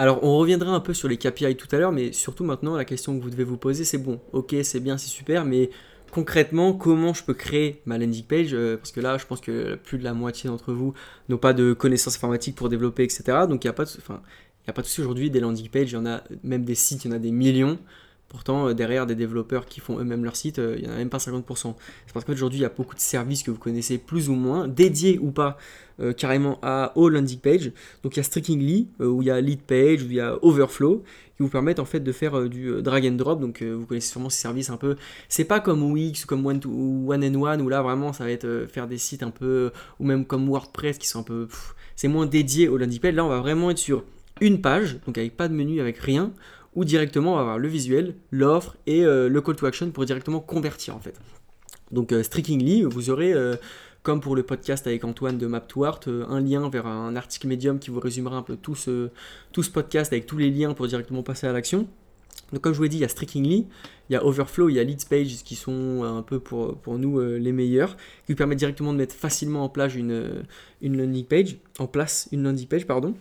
Alors, 0.01 0.23
on 0.23 0.39
reviendra 0.39 0.71
un 0.71 0.79
peu 0.79 0.95
sur 0.95 1.09
les 1.09 1.17
KPI 1.17 1.57
tout 1.57 1.67
à 1.73 1.79
l'heure, 1.79 1.91
mais 1.91 2.13
surtout 2.13 2.45
maintenant, 2.45 2.77
la 2.77 2.85
question 2.85 3.19
que 3.19 3.23
vous 3.23 3.31
devez 3.31 3.43
vous 3.43 3.57
poser, 3.57 3.85
c'est 3.85 3.99
bon, 3.99 4.21
ok, 4.33 4.55
c'est 4.63 4.79
bien, 4.79 4.97
c'est 4.97 5.09
super, 5.09 5.45
mais 5.45 5.71
concrètement, 6.13 6.73
comment 6.73 7.13
je 7.13 7.25
peux 7.25 7.35
créer 7.35 7.83
ma 7.85 7.99
landing 7.99 8.23
page 8.23 8.55
euh, 8.55 8.77
Parce 8.77 8.93
que 8.93 9.01
là, 9.01 9.19
je 9.19 9.27
pense 9.27 9.41
que 9.41 9.75
plus 9.75 9.99
de 9.99 10.05
la 10.05 10.15
moitié 10.15 10.49
d'entre 10.49 10.73
vous 10.73 10.95
n'ont 11.29 11.37
pas 11.37 11.53
de 11.53 11.73
connaissances 11.73 12.15
informatiques 12.15 12.55
pour 12.55 12.69
développer, 12.69 13.03
etc. 13.03 13.25
Donc, 13.49 13.65
il 13.65 13.67
n'y 13.67 13.71
a 13.71 13.73
pas 13.73 13.85
de, 13.87 13.91
enfin, 13.99 14.23
aujourd'hui, 15.01 15.31
des 15.31 15.41
landing 15.41 15.69
pages, 15.69 15.91
il 15.91 15.95
y 15.95 15.97
en 15.97 16.07
a 16.07 16.23
même 16.45 16.65
des 16.65 16.77
sites, 16.77 17.05
il 17.05 17.11
y 17.11 17.13
en 17.13 17.17
a 17.17 17.19
des 17.19 17.33
millions. 17.33 17.77
Pourtant, 18.29 18.69
euh, 18.69 18.75
derrière 18.75 19.07
des 19.07 19.15
développeurs 19.15 19.65
qui 19.65 19.81
font 19.81 19.99
eux-mêmes 19.99 20.23
leur 20.23 20.37
site, 20.37 20.59
euh, 20.59 20.77
il 20.77 20.85
n'y 20.85 20.91
en 20.91 20.93
a 20.93 20.97
même 20.97 21.09
pas 21.09 21.19
50%. 21.19 21.75
C'est 22.07 22.13
parce 22.13 22.27
qu'aujourd'hui, 22.27 22.59
il 22.59 22.63
y 22.63 22.67
a 22.67 22.69
beaucoup 22.69 22.95
de 22.95 23.01
services 23.01 23.43
que 23.43 23.51
vous 23.51 23.59
connaissez 23.59 23.97
plus 23.97 24.29
ou 24.29 24.35
moins, 24.35 24.69
dédiés 24.69 25.19
ou 25.19 25.31
pas 25.31 25.57
euh, 26.01 26.13
carrément 26.13 26.59
à 26.61 26.93
all 26.95 27.13
landing 27.13 27.39
page. 27.39 27.73
Donc 28.03 28.17
il 28.17 28.19
y 28.19 28.21
a 28.21 28.23
Strikingly, 28.23 28.89
où 29.01 29.23
il 29.23 29.29
y 29.29 29.31
a 29.31 29.41
Lead 29.41 29.63
Page, 29.63 30.03
où 30.03 30.07
il 30.07 30.15
y 30.15 30.21
a 30.21 30.37
Overflow, 30.43 31.05
qui 31.37 31.43
vous 31.43 31.49
permettent 31.49 31.79
en 31.79 31.87
fait 31.87 32.01
de 32.01 32.13
faire 32.13 32.51
du 32.51 32.83
drag 32.83 33.07
and 33.07 33.13
drop. 33.13 33.41
Donc 33.41 33.63
vous 33.63 33.87
connaissez 33.87 34.11
sûrement 34.11 34.29
ces 34.29 34.43
services 34.43 34.69
un 34.69 34.77
peu. 34.77 34.97
C'est 35.31 35.45
pas 35.45 35.61
comme 35.61 35.83
Wix 35.91 36.25
ou 36.25 36.27
comme 36.27 36.45
One, 36.45 36.61
to, 36.61 36.71
one 36.71 37.25
and 37.25 37.41
One, 37.41 37.63
où 37.63 37.71
là 37.71 37.81
vraiment 37.81 38.13
ça 38.13 38.25
va 38.25 38.31
être 38.31 38.67
faire 38.71 38.87
des 38.89 38.99
sites 38.99 39.23
un 39.23 39.31
peu. 39.31 39.73
ou 39.99 40.05
même 40.05 40.27
comme 40.27 40.47
WordPress 40.49 40.99
qui 40.99 41.09
sont 41.09 41.21
un 41.21 41.25
peu. 41.25 41.49
C'est 41.97 42.09
moins 42.09 42.27
dédié 42.27 42.69
au 42.69 42.77
landing 42.77 43.01
page. 43.01 43.15
Là, 43.15 43.25
on 43.25 43.29
va 43.29 43.41
vraiment 43.41 43.71
être 43.71 43.79
sur 43.79 44.05
une 44.41 44.61
page, 44.61 44.99
donc 45.07 45.17
avec 45.19 45.37
pas 45.37 45.49
de 45.49 45.55
menu, 45.55 45.81
avec 45.81 45.97
rien 45.99 46.33
ou 46.75 46.85
directement 46.85 47.33
on 47.33 47.37
va 47.37 47.41
avoir 47.43 47.59
le 47.59 47.69
visuel, 47.69 48.15
l'offre 48.31 48.77
et 48.87 49.05
euh, 49.05 49.29
le 49.29 49.41
call 49.41 49.57
to 49.57 49.67
action 49.67 49.91
pour 49.91 50.05
directement 50.05 50.41
convertir 50.41 50.95
en 50.97 51.01
fait. 51.01 51.19
Donc 51.91 52.13
euh, 52.13 52.23
Strikingly, 52.23 52.83
vous 52.83 53.11
aurez, 53.11 53.33
euh, 53.33 53.57
comme 54.03 54.21
pour 54.21 54.37
le 54.37 54.43
podcast 54.43 54.87
avec 54.87 55.05
Antoine 55.05 55.39
de 55.39 55.47
Map 55.47 55.61
to 55.61 55.85
Art, 55.85 56.01
un 56.07 56.41
lien 56.41 56.69
vers 56.69 56.87
un 56.87 57.17
article 57.17 57.49
médium 57.49 57.79
qui 57.79 57.91
vous 57.91 58.01
résumera 58.01 58.37
un 58.37 58.43
peu 58.43 58.57
tout 58.57 58.75
ce, 58.75 59.11
tout 59.53 59.63
ce 59.63 59.71
podcast 59.71 60.13
avec 60.13 60.27
tous 60.27 60.39
les 60.39 60.51
liens 60.51 60.75
pour 60.75 60.87
directement 60.87 61.23
passer 61.23 61.47
à 61.47 61.53
l'action. 61.53 61.87
Donc 62.53 62.63
comme 62.63 62.73
je 62.73 62.79
vous 62.79 62.85
l'ai 62.85 62.89
dit, 62.89 62.99
il 62.99 63.01
y 63.01 63.05
a 63.05 63.09
Strikingly, 63.09 63.67
il 64.09 64.13
y 64.13 64.17
a 64.17 64.25
Overflow, 64.25 64.71
il 64.71 64.77
y 64.77 64.81
a 64.81 64.85
Leads 64.85 65.07
Page 65.11 65.43
qui 65.45 65.55
sont 65.55 66.03
un 66.05 66.23
peu 66.23 66.39
pour, 66.39 66.79
pour 66.79 66.99
nous 66.99 67.21
les 67.21 67.53
meilleurs, 67.53 67.97
qui 68.25 68.33
vous 68.33 68.37
permettent 68.37 68.59
directement 68.59 68.93
de 68.93 68.99
mettre 68.99 69.15
facilement 69.15 69.65
en 69.65 69.69
place 69.69 69.95
une, 69.95 70.45
une 70.81 70.97
landing 70.97 71.25
page, 71.27 71.57
en 71.79 71.87
place 71.87 72.29
une 72.33 72.45
landing 72.45 72.67
page, 72.67 72.87
pardon. 72.87 73.15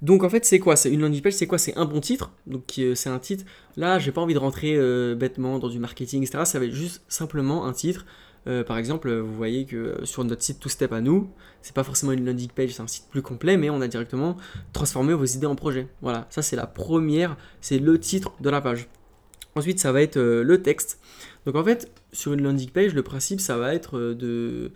Donc 0.00 0.22
en 0.22 0.30
fait, 0.30 0.44
c'est 0.44 0.58
quoi? 0.58 0.76
C'est 0.76 0.90
une 0.92 1.00
landing 1.00 1.22
page, 1.22 1.32
c'est 1.32 1.46
quoi? 1.46 1.58
C'est 1.58 1.76
un 1.76 1.84
bon 1.84 2.00
titre. 2.00 2.30
Donc 2.46 2.74
euh, 2.78 2.94
c'est 2.94 3.10
un 3.10 3.18
titre. 3.18 3.44
Là, 3.76 3.98
j'ai 3.98 4.12
pas 4.12 4.20
envie 4.20 4.34
de 4.34 4.38
rentrer 4.38 4.76
euh, 4.76 5.14
bêtement 5.14 5.58
dans 5.58 5.68
du 5.68 5.78
marketing, 5.78 6.22
etc. 6.22 6.44
Ça 6.44 6.58
va 6.58 6.66
être 6.66 6.74
juste 6.74 7.02
simplement 7.08 7.66
un 7.66 7.72
titre. 7.72 8.06
Euh, 8.46 8.62
par 8.62 8.78
exemple, 8.78 9.12
vous 9.12 9.34
voyez 9.34 9.66
que 9.66 9.96
sur 10.04 10.24
notre 10.24 10.42
site 10.42 10.60
Two 10.60 10.68
Step 10.68 10.92
à 10.92 11.00
nous, 11.00 11.28
c'est 11.60 11.74
pas 11.74 11.82
forcément 11.82 12.12
une 12.12 12.24
landing 12.24 12.48
page, 12.48 12.70
c'est 12.70 12.82
un 12.82 12.86
site 12.86 13.06
plus 13.10 13.20
complet, 13.20 13.56
mais 13.56 13.68
on 13.68 13.80
a 13.80 13.88
directement 13.88 14.36
transformé 14.72 15.12
vos 15.12 15.24
idées 15.24 15.46
en 15.46 15.56
projet. 15.56 15.88
Voilà, 16.00 16.26
ça 16.30 16.40
c'est 16.40 16.56
la 16.56 16.66
première, 16.66 17.36
c'est 17.60 17.78
le 17.78 17.98
titre 17.98 18.32
de 18.40 18.48
la 18.48 18.60
page. 18.60 18.88
Ensuite, 19.56 19.80
ça 19.80 19.90
va 19.90 20.00
être 20.02 20.20
le 20.20 20.62
texte. 20.62 21.00
Donc 21.44 21.56
en 21.56 21.64
fait, 21.64 21.90
sur 22.12 22.32
une 22.32 22.42
landing 22.42 22.70
page, 22.70 22.94
le 22.94 23.02
principe, 23.02 23.40
ça 23.40 23.58
va 23.58 23.74
être 23.74 23.98
de 23.98 24.70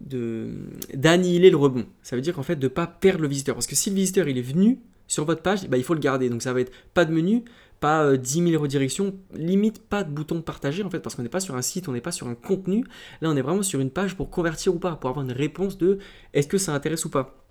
d'annihiler 0.00 1.50
le 1.50 1.56
rebond. 1.56 1.86
Ça 2.02 2.16
veut 2.16 2.22
dire 2.22 2.34
qu'en 2.34 2.42
fait 2.42 2.56
de 2.56 2.68
pas 2.68 2.86
perdre 2.86 3.22
le 3.22 3.28
visiteur. 3.28 3.54
Parce 3.54 3.66
que 3.66 3.74
si 3.74 3.90
le 3.90 3.96
visiteur 3.96 4.28
il 4.28 4.38
est 4.38 4.42
venu 4.42 4.80
sur 5.06 5.24
votre 5.24 5.42
page, 5.42 5.68
bah, 5.68 5.76
il 5.76 5.84
faut 5.84 5.94
le 5.94 6.00
garder. 6.00 6.28
Donc 6.28 6.42
ça 6.42 6.52
va 6.52 6.60
être 6.60 6.72
pas 6.94 7.04
de 7.04 7.12
menu, 7.12 7.44
pas 7.80 8.16
10 8.16 8.40
euh, 8.40 8.48
000 8.50 8.62
redirections, 8.62 9.14
limite 9.34 9.80
pas 9.82 10.04
de 10.04 10.10
bouton 10.10 10.42
partager 10.42 10.82
en 10.82 10.90
fait, 10.90 11.00
parce 11.00 11.14
qu'on 11.14 11.22
n'est 11.22 11.28
pas 11.28 11.40
sur 11.40 11.54
un 11.54 11.62
site, 11.62 11.88
on 11.88 11.92
n'est 11.92 12.00
pas 12.00 12.12
sur 12.12 12.28
un 12.28 12.34
contenu. 12.34 12.84
Là 13.20 13.30
on 13.30 13.36
est 13.36 13.42
vraiment 13.42 13.62
sur 13.62 13.80
une 13.80 13.90
page 13.90 14.16
pour 14.16 14.30
convertir 14.30 14.74
ou 14.74 14.78
pas, 14.78 14.96
pour 14.96 15.10
avoir 15.10 15.24
une 15.24 15.32
réponse 15.32 15.78
de 15.78 15.98
est-ce 16.34 16.48
que 16.48 16.58
ça 16.58 16.74
intéresse 16.74 17.04
ou 17.04 17.10
pas? 17.10 17.45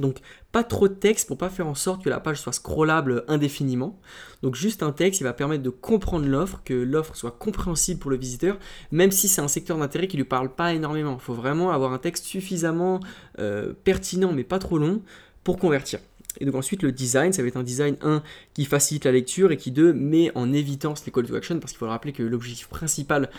Donc 0.00 0.18
pas 0.52 0.64
trop 0.64 0.88
de 0.88 0.94
texte 0.94 1.28
pour 1.28 1.38
pas 1.38 1.50
faire 1.50 1.66
en 1.66 1.74
sorte 1.74 2.02
que 2.02 2.10
la 2.10 2.20
page 2.20 2.40
soit 2.40 2.52
scrollable 2.52 3.24
indéfiniment. 3.28 3.98
Donc 4.42 4.54
juste 4.54 4.82
un 4.82 4.92
texte, 4.92 5.20
il 5.20 5.24
va 5.24 5.32
permettre 5.32 5.62
de 5.62 5.70
comprendre 5.70 6.26
l'offre, 6.26 6.62
que 6.64 6.74
l'offre 6.74 7.14
soit 7.14 7.32
compréhensible 7.32 8.00
pour 8.00 8.10
le 8.10 8.16
visiteur, 8.16 8.58
même 8.90 9.10
si 9.10 9.28
c'est 9.28 9.40
un 9.40 9.48
secteur 9.48 9.78
d'intérêt 9.78 10.08
qui 10.08 10.16
lui 10.16 10.24
parle 10.24 10.52
pas 10.54 10.72
énormément. 10.72 11.16
Il 11.18 11.22
faut 11.22 11.34
vraiment 11.34 11.70
avoir 11.70 11.92
un 11.92 11.98
texte 11.98 12.24
suffisamment 12.24 13.00
euh, 13.38 13.72
pertinent 13.84 14.32
mais 14.32 14.44
pas 14.44 14.58
trop 14.58 14.78
long 14.78 15.02
pour 15.44 15.58
convertir. 15.58 16.00
Et 16.38 16.44
donc 16.44 16.54
ensuite 16.54 16.82
le 16.82 16.92
design, 16.92 17.32
ça 17.32 17.42
va 17.42 17.48
être 17.48 17.56
un 17.56 17.62
design 17.62 17.96
1 18.02 18.22
qui 18.54 18.64
facilite 18.64 19.04
la 19.04 19.12
lecture 19.12 19.52
et 19.52 19.56
qui 19.56 19.70
2 19.70 19.92
met 19.92 20.30
en 20.34 20.52
évidence 20.52 21.04
les 21.04 21.12
call 21.12 21.26
to 21.26 21.34
action 21.34 21.58
parce 21.58 21.72
qu'il 21.72 21.78
faut 21.78 21.88
rappeler 21.88 22.12
que 22.12 22.22
l'objectif 22.22 22.68
principal 22.68 23.30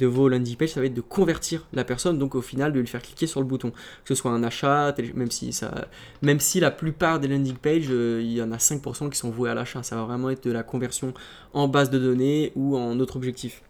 de 0.00 0.06
vos 0.06 0.28
landing 0.28 0.56
pages, 0.56 0.70
ça 0.70 0.80
va 0.80 0.86
être 0.86 0.94
de 0.94 1.00
convertir 1.00 1.66
la 1.72 1.84
personne, 1.84 2.18
donc 2.18 2.34
au 2.34 2.40
final 2.40 2.72
de 2.72 2.80
lui 2.80 2.86
faire 2.86 3.02
cliquer 3.02 3.26
sur 3.26 3.40
le 3.40 3.46
bouton. 3.46 3.70
Que 3.70 4.08
ce 4.08 4.14
soit 4.14 4.30
un 4.30 4.42
achat, 4.42 4.94
même 5.14 5.30
si, 5.30 5.52
ça, 5.52 5.88
même 6.22 6.40
si 6.40 6.58
la 6.58 6.70
plupart 6.70 7.20
des 7.20 7.28
landing 7.28 7.56
pages, 7.56 7.88
euh, 7.90 8.20
il 8.22 8.32
y 8.32 8.42
en 8.42 8.50
a 8.50 8.56
5% 8.56 9.10
qui 9.10 9.18
sont 9.18 9.30
voués 9.30 9.50
à 9.50 9.54
l'achat. 9.54 9.82
Ça 9.82 9.96
va 9.96 10.04
vraiment 10.04 10.30
être 10.30 10.44
de 10.44 10.52
la 10.52 10.62
conversion 10.62 11.12
en 11.52 11.68
base 11.68 11.90
de 11.90 11.98
données 11.98 12.52
ou 12.56 12.76
en 12.76 12.98
autre 12.98 13.16
objectif. 13.16 13.62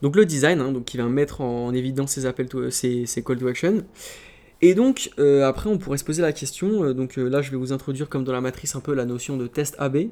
Donc 0.00 0.16
le 0.16 0.24
design, 0.24 0.60
hein, 0.60 0.72
donc 0.72 0.84
qui 0.84 0.96
va 0.96 1.04
mettre 1.04 1.40
en 1.40 1.72
évidence 1.74 2.12
ces 2.12 2.26
appels, 2.26 2.48
ces, 2.70 3.06
call 3.24 3.38
to 3.38 3.48
action. 3.48 3.84
Et 4.62 4.74
donc 4.74 5.10
euh, 5.18 5.44
après 5.44 5.68
on 5.68 5.76
pourrait 5.76 5.98
se 5.98 6.04
poser 6.04 6.22
la 6.22 6.32
question, 6.32 6.84
euh, 6.84 6.94
donc 6.94 7.16
là 7.16 7.42
je 7.42 7.50
vais 7.50 7.56
vous 7.56 7.72
introduire 7.72 8.08
comme 8.08 8.24
dans 8.24 8.32
la 8.32 8.40
matrice 8.40 8.76
un 8.76 8.80
peu 8.80 8.94
la 8.94 9.04
notion 9.04 9.36
de 9.36 9.46
test 9.46 9.74
AB. 9.78 10.08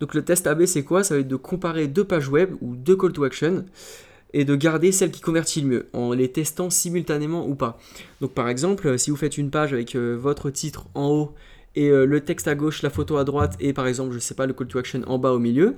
Donc 0.00 0.14
le 0.14 0.22
test 0.22 0.46
AB 0.46 0.66
c'est 0.66 0.84
quoi? 0.84 1.02
Ça 1.02 1.14
va 1.14 1.20
être 1.20 1.28
de 1.28 1.36
comparer 1.36 1.88
deux 1.88 2.04
pages 2.04 2.28
web 2.28 2.54
ou 2.60 2.76
deux 2.76 2.96
call 2.96 3.12
to 3.12 3.24
action 3.24 3.64
et 4.36 4.44
de 4.44 4.54
garder 4.54 4.92
celle 4.92 5.10
qui 5.10 5.22
convertit 5.22 5.62
le 5.62 5.66
mieux 5.66 5.88
en 5.94 6.12
les 6.12 6.30
testant 6.30 6.68
simultanément 6.68 7.48
ou 7.48 7.54
pas. 7.54 7.78
Donc 8.20 8.32
par 8.32 8.48
exemple, 8.48 8.98
si 8.98 9.10
vous 9.10 9.16
faites 9.16 9.38
une 9.38 9.50
page 9.50 9.72
avec 9.72 9.94
euh, 9.94 10.14
votre 10.14 10.50
titre 10.50 10.86
en 10.94 11.08
haut 11.08 11.34
et 11.74 11.88
euh, 11.88 12.04
le 12.04 12.20
texte 12.20 12.46
à 12.46 12.54
gauche, 12.54 12.82
la 12.82 12.90
photo 12.90 13.16
à 13.16 13.24
droite 13.24 13.56
et 13.60 13.72
par 13.72 13.86
exemple, 13.86 14.12
je 14.12 14.18
sais 14.18 14.34
pas, 14.34 14.46
le 14.46 14.52
call 14.52 14.66
to 14.66 14.78
action 14.78 15.00
en 15.06 15.18
bas 15.18 15.32
au 15.32 15.38
milieu, 15.38 15.76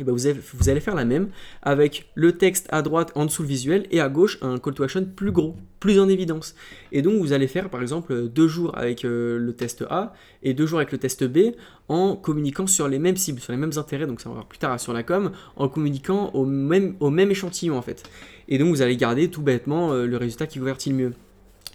et 0.00 0.04
ben 0.04 0.12
vous, 0.12 0.68
allez 0.68 0.80
faire 0.80 0.94
la 0.94 1.04
même 1.04 1.28
avec 1.62 2.10
le 2.14 2.32
texte 2.32 2.66
à 2.70 2.82
droite 2.82 3.12
en 3.14 3.26
dessous 3.26 3.42
le 3.42 3.48
visuel 3.48 3.86
et 3.90 4.00
à 4.00 4.08
gauche 4.08 4.38
un 4.40 4.58
call 4.58 4.74
to 4.74 4.82
action 4.82 5.04
plus 5.04 5.30
gros, 5.30 5.56
plus 5.78 6.00
en 6.00 6.08
évidence. 6.08 6.54
Et 6.92 7.02
donc 7.02 7.20
vous 7.20 7.32
allez 7.32 7.46
faire 7.46 7.68
par 7.68 7.82
exemple 7.82 8.28
deux 8.28 8.48
jours 8.48 8.76
avec 8.76 9.04
euh, 9.04 9.38
le 9.38 9.52
test 9.54 9.84
A 9.90 10.14
et 10.42 10.54
deux 10.54 10.66
jours 10.66 10.78
avec 10.78 10.92
le 10.92 10.98
test 10.98 11.24
B 11.24 11.54
en 11.88 12.16
communiquant 12.16 12.66
sur 12.66 12.88
les 12.88 12.98
mêmes 12.98 13.16
cibles, 13.16 13.40
sur 13.40 13.52
les 13.52 13.58
mêmes 13.58 13.72
intérêts, 13.76 14.06
donc 14.06 14.20
ça 14.20 14.28
on 14.28 14.32
va 14.32 14.36
voir 14.36 14.46
plus 14.46 14.58
tard 14.58 14.78
sur 14.80 14.92
la 14.92 15.02
com, 15.02 15.32
en 15.56 15.68
communiquant 15.68 16.30
au 16.32 16.44
même, 16.46 16.96
au 17.00 17.10
même 17.10 17.30
échantillon 17.30 17.76
en 17.76 17.82
fait. 17.82 18.08
Et 18.48 18.58
donc 18.58 18.68
vous 18.68 18.82
allez 18.82 18.96
garder 18.96 19.28
tout 19.28 19.42
bêtement 19.42 19.92
euh, 19.92 20.06
le 20.06 20.16
résultat 20.16 20.46
qui 20.46 20.58
convertit 20.58 20.90
le 20.90 20.96
mieux. 20.96 21.12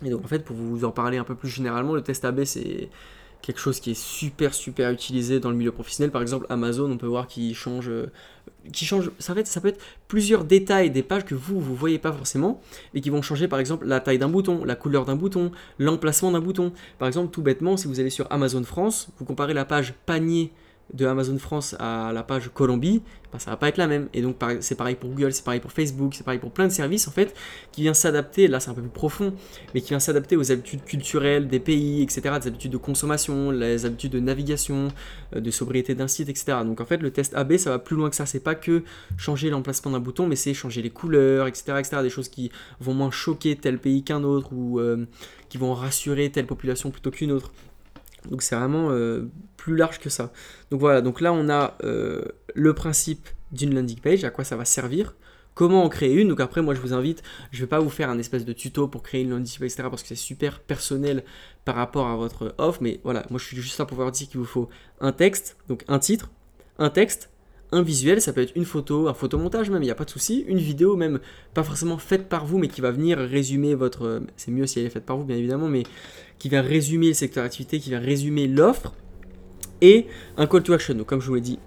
Et 0.04 0.10
donc 0.10 0.26
en 0.26 0.28
fait 0.28 0.44
pour 0.44 0.56
vous 0.56 0.84
en 0.84 0.92
parler 0.92 1.18
un 1.18 1.24
peu 1.24 1.36
plus 1.36 1.50
généralement, 1.50 1.94
le 1.94 2.02
test 2.02 2.26
AB 2.26 2.44
c'est 2.44 2.90
quelque 3.46 3.60
chose 3.60 3.80
qui 3.80 3.92
est 3.92 4.00
super 4.00 4.56
super 4.56 4.90
utilisé 4.90 5.40
dans 5.40 5.52
le 5.52 5.56
milieu 5.56 5.72
professionnel. 5.72 6.12
Par 6.12 6.24
exemple, 6.24 6.48
Amazon, 6.50 6.92
on 6.92 6.98
peut 6.98 7.06
voir 7.06 7.28
qu'il 7.28 7.54
change, 7.56 7.90
euh, 7.90 8.08
qui 8.74 8.86
change. 8.86 9.12
Ça, 9.20 9.36
fait, 9.36 9.46
ça 9.46 9.62
peut 9.62 9.68
être 9.68 9.82
plusieurs 10.08 10.46
détails 10.46 10.90
des 10.90 11.04
pages 11.04 11.26
que 11.26 11.36
vous 11.36 11.60
vous 11.60 11.76
voyez 11.76 12.00
pas 12.00 12.12
forcément, 12.12 12.60
et 12.96 13.02
qui 13.02 13.12
vont 13.12 13.22
changer 13.22 13.48
par 13.48 13.60
exemple 13.60 13.86
la 13.86 14.00
taille 14.00 14.18
d'un 14.18 14.30
bouton, 14.30 14.66
la 14.66 14.76
couleur 14.76 15.06
d'un 15.06 15.16
bouton, 15.16 15.52
l'emplacement 15.78 16.32
d'un 16.32 16.42
bouton. 16.42 16.74
Par 16.98 17.08
exemple, 17.08 17.32
tout 17.32 17.44
bêtement, 17.44 17.78
si 17.78 17.88
vous 17.88 18.00
allez 18.00 18.10
sur 18.10 18.26
Amazon 18.32 18.64
France, 18.64 19.10
vous 19.20 19.26
comparez 19.26 19.54
la 19.54 19.66
page 19.66 19.94
panier 20.08 20.52
de 20.94 21.06
Amazon 21.06 21.38
France 21.38 21.76
à 21.80 22.12
la 22.14 22.24
page 22.24 22.50
Colombie, 22.54 23.02
bah, 23.34 23.40
ça 23.40 23.52
va 23.52 23.58
pas 23.58 23.68
être 23.68 23.78
la 23.78 23.88
même. 23.88 24.08
Et 24.14 24.22
donc 24.22 24.38
c'est 24.62 24.76
pareil 24.76 24.96
pour 24.96 25.10
Google, 25.10 25.34
c'est 25.34 25.44
pareil 25.44 25.60
pour 25.60 25.72
Facebook, 25.72 26.14
c'est 26.16 26.24
pareil 26.24 26.40
pour 26.40 26.52
plein 26.52 26.68
de 26.68 26.72
services 26.72 27.08
en 27.08 27.12
fait, 27.12 27.36
qui 27.72 27.82
vient 27.82 27.94
s'adapter, 27.94 28.48
là 28.48 28.60
c'est 28.60 28.70
un 28.70 28.74
peu 28.74 28.82
plus 28.82 28.90
profond, 28.90 29.34
mais 29.74 29.82
qui 29.82 29.90
vient 29.90 30.00
s'adapter 30.00 30.38
aux 30.38 30.52
habitudes 30.52 30.84
culturelles 30.84 31.48
des 31.48 31.60
pays, 31.60 32.02
etc., 32.02 32.22
des 32.40 32.48
habitudes 32.48 32.72
de 32.72 32.78
consommation, 32.78 33.52
les 33.52 33.86
habitudes 33.86 34.12
de 34.12 34.20
navigation, 34.20 34.90
euh, 35.36 35.42
de 35.42 35.52
sobriété 35.52 35.96
d'un 35.96 36.08
site, 36.08 36.30
etc. 36.30 36.60
Donc 36.64 36.80
en 36.80 36.86
fait 36.86 37.02
le 37.02 37.12
test 37.12 37.34
AB 37.36 37.58
ça 37.58 37.72
va 37.72 37.80
plus 37.80 37.96
loin 37.96 38.10
que 38.10 38.16
ça, 38.16 38.26
c'est 38.26 38.40
pas 38.40 38.56
que 38.56 38.84
changer 39.18 39.50
l'emplacement 39.50 39.92
d'un 39.92 40.00
bouton, 40.00 40.28
mais 40.28 40.36
c'est 40.36 40.54
changer 40.54 40.82
les 40.82 40.92
couleurs, 40.92 41.48
etc., 41.48 41.74
etc., 41.80 41.98
des 42.04 42.10
choses 42.10 42.30
qui 42.30 42.52
vont 42.80 42.94
moins 42.94 43.12
choquer 43.12 43.56
tel 43.56 43.80
pays 43.80 44.04
qu'un 44.04 44.24
autre 44.24 44.54
ou 44.54 44.80
euh, 44.80 45.06
qui 45.50 45.58
vont 45.58 45.74
rassurer 45.74 46.32
telle 46.32 46.46
population 46.46 46.92
plutôt 46.92 47.12
qu'une 47.12 47.32
autre. 47.32 47.52
Donc 48.30 48.42
c'est 48.42 48.56
vraiment 48.56 48.90
euh, 48.92 49.30
plus 49.58 49.76
large 49.76 50.00
que 50.00 50.10
ça. 50.10 50.32
Donc 50.72 50.80
voilà, 50.80 51.02
donc 51.02 51.22
là 51.22 51.34
on 51.34 51.50
a 51.50 51.78
euh, 51.84 52.24
le 52.54 52.74
principe 52.74 53.28
d'une 53.52 53.74
landing 53.74 54.00
page, 54.00 54.24
à 54.24 54.30
quoi 54.30 54.44
ça 54.44 54.56
va 54.56 54.66
servir, 54.66 55.16
comment 55.54 55.84
en 55.84 55.90
créer 55.90 56.14
une. 56.14 56.28
Donc 56.28 56.40
après 56.40 56.62
moi 56.62 56.74
je 56.74 56.82
vous 56.82 56.94
invite, 56.94 57.24
je 57.52 57.58
ne 57.58 57.62
vais 57.62 57.70
pas 57.70 57.80
vous 57.80 57.90
faire 57.90 58.10
un 58.10 58.18
espèce 58.20 58.46
de 58.46 58.54
tuto 58.54 58.88
pour 58.88 59.04
créer 59.04 59.22
une 59.22 59.30
landing 59.32 59.58
page, 59.60 59.72
etc. 59.72 59.84
parce 59.90 60.02
que 60.02 60.10
c'est 60.10 60.16
super 60.16 60.60
personnel 60.60 61.24
par 61.64 61.76
rapport 61.76 62.08
à 62.08 62.16
votre 62.16 62.56
offre. 62.58 62.80
Mais 62.82 63.00
voilà, 63.04 63.26
moi 63.30 63.40
je 63.40 63.46
suis 63.46 63.58
juste 63.58 63.80
là 63.80 63.86
pour 63.86 63.98
vous 63.98 64.12
dire 64.12 64.28
qu'il 64.28 64.40
vous 64.40 64.46
faut 64.46 64.70
un 65.00 65.12
texte, 65.12 65.58
donc 65.68 65.84
un 65.88 66.00
titre, 66.00 66.30
un 66.78 66.90
texte, 66.90 67.30
un 67.76 67.82
visuel, 67.82 68.22
ça 68.22 68.32
peut 68.32 68.42
être 68.42 68.56
une 68.56 68.64
photo, 68.64 69.10
un 69.10 69.14
photomontage 69.14 69.70
même, 69.70 69.84
il 69.84 69.86
n'y 69.86 69.92
a 69.92 69.96
pas 69.96 70.06
de 70.06 70.10
souci, 70.10 70.46
une 70.48 70.58
vidéo 70.58 70.96
même, 70.96 71.20
pas 71.54 71.64
forcément 71.64 71.98
faite 71.98 72.30
par 72.30 72.46
vous, 72.46 72.58
mais 72.58 72.70
qui 72.70 72.80
va 72.80 72.92
venir 72.92 73.18
résumer 73.18 73.76
votre... 73.76 74.22
C'est 74.38 74.52
mieux 74.52 74.66
si 74.66 74.80
elle 74.80 74.86
est 74.86 74.90
faite 74.90 75.06
par 75.06 75.18
vous, 75.18 75.26
bien 75.26 75.36
évidemment, 75.36 75.68
mais 75.68 75.84
qui 76.40 76.48
va 76.48 76.62
résumer 76.62 77.08
le 77.10 77.14
secteur 77.14 77.44
d'activité, 77.44 77.80
qui 77.80 77.92
va 77.92 78.00
résumer 78.00 78.48
l'offre, 78.48 78.94
et 79.82 80.08
un 80.38 80.48
call 80.48 80.64
to 80.64 80.72
action, 80.72 81.04
comme 81.04 81.20
je 81.20 81.28
vous 81.28 81.36
l'ai 81.36 81.42
dit. 81.42 81.60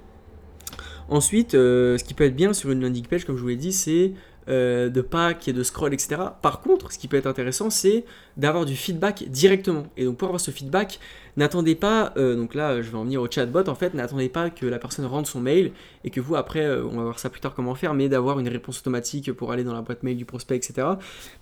Ensuite, 1.10 1.54
euh, 1.54 1.98
ce 1.98 2.04
qui 2.04 2.14
peut 2.14 2.24
être 2.24 2.36
bien 2.36 2.54
sur 2.54 2.70
une 2.70 2.80
landing 2.80 3.06
page, 3.06 3.26
comme 3.26 3.36
je 3.36 3.42
vous 3.42 3.48
l'ai 3.48 3.56
dit, 3.56 3.72
c'est 3.72 4.12
euh, 4.48 4.88
de 4.88 5.00
pack 5.02 5.46
et 5.48 5.52
de 5.52 5.62
scroll, 5.62 5.92
etc. 5.92 6.16
Par 6.40 6.60
contre, 6.60 6.90
ce 6.90 6.98
qui 6.98 7.06
peut 7.06 7.18
être 7.18 7.26
intéressant, 7.26 7.68
c'est 7.68 8.04
d'avoir 8.36 8.64
du 8.64 8.76
feedback 8.76 9.24
directement. 9.28 9.86
Et 9.96 10.04
donc 10.04 10.16
pour 10.16 10.28
avoir 10.28 10.40
ce 10.40 10.50
feedback, 10.50 11.00
n'attendez 11.36 11.74
pas, 11.74 12.12
euh, 12.16 12.34
donc 12.34 12.54
là 12.54 12.80
je 12.80 12.90
vais 12.90 12.96
en 12.96 13.04
venir 13.04 13.20
au 13.20 13.30
chatbot, 13.30 13.68
en 13.68 13.74
fait, 13.74 13.92
n'attendez 13.92 14.28
pas 14.28 14.48
que 14.48 14.64
la 14.64 14.78
personne 14.78 15.04
rentre 15.04 15.28
son 15.28 15.40
mail 15.40 15.72
et 16.04 16.10
que 16.10 16.20
vous 16.20 16.34
après, 16.34 16.64
euh, 16.64 16.84
on 16.84 16.96
va 16.96 17.02
voir 17.02 17.18
ça 17.18 17.28
plus 17.28 17.40
tard 17.40 17.54
comment 17.54 17.74
faire, 17.74 17.92
mais 17.92 18.08
d'avoir 18.08 18.38
une 18.38 18.48
réponse 18.48 18.78
automatique 18.78 19.32
pour 19.32 19.52
aller 19.52 19.64
dans 19.64 19.74
la 19.74 19.82
boîte 19.82 20.02
mail 20.02 20.16
du 20.16 20.24
prospect, 20.24 20.56
etc. 20.56 20.86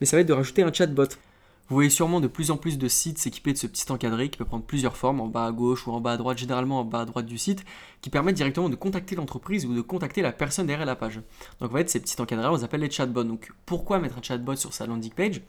Mais 0.01 0.07
ça 0.07 0.17
va 0.17 0.23
être 0.23 0.29
de 0.29 0.33
rajouter 0.33 0.63
un 0.63 0.73
chatbot. 0.73 1.07
Vous 1.69 1.75
voyez 1.75 1.91
sûrement 1.91 2.21
de 2.21 2.29
plus 2.29 2.53
en 2.53 2.57
plus 2.57 2.79
de 2.79 2.87
sites 2.87 3.19
s'équiper 3.19 3.53
de 3.53 3.59
ce 3.59 3.67
petit 3.67 3.91
encadré 3.91 4.31
qui 4.31 4.39
peut 4.39 4.45
prendre 4.45 4.65
plusieurs 4.65 4.97
formes, 4.97 5.21
en 5.21 5.27
bas 5.27 5.47
à 5.47 5.51
gauche 5.51 5.89
ou 5.89 5.91
en 5.91 6.01
bas 6.01 6.13
à 6.13 6.17
droite, 6.17 6.39
généralement 6.39 6.79
en 6.79 6.85
bas 6.85 7.01
à 7.01 7.05
droite 7.05 7.27
du 7.27 7.39
site, 7.39 7.65
qui 8.03 8.09
permettent 8.09 8.37
directement 8.37 8.69
de 8.69 8.77
contacter 8.77 9.17
l'entreprise 9.17 9.67
ou 9.67 9.75
de 9.75 9.81
contacter 9.81 10.23
la 10.23 10.31
personne 10.31 10.69
derrière 10.69 10.87
la 10.87 10.95
page. 10.95 11.21
Donc 11.59 11.73
en 11.73 11.75
fait, 11.75 11.91
ces 11.91 11.99
petits 11.99 12.21
encadrés, 12.23 12.47
on 12.47 12.55
les 12.55 12.63
appelle 12.63 12.83
les 12.83 12.91
chatbots. 12.91 13.25
Donc 13.25 13.53
pourquoi 13.67 13.99
mettre 13.99 14.17
un 14.17 14.23
chatbot 14.23 14.55
sur 14.55 14.73
sa 14.73 14.87
landing 14.87 15.11
page? 15.11 15.43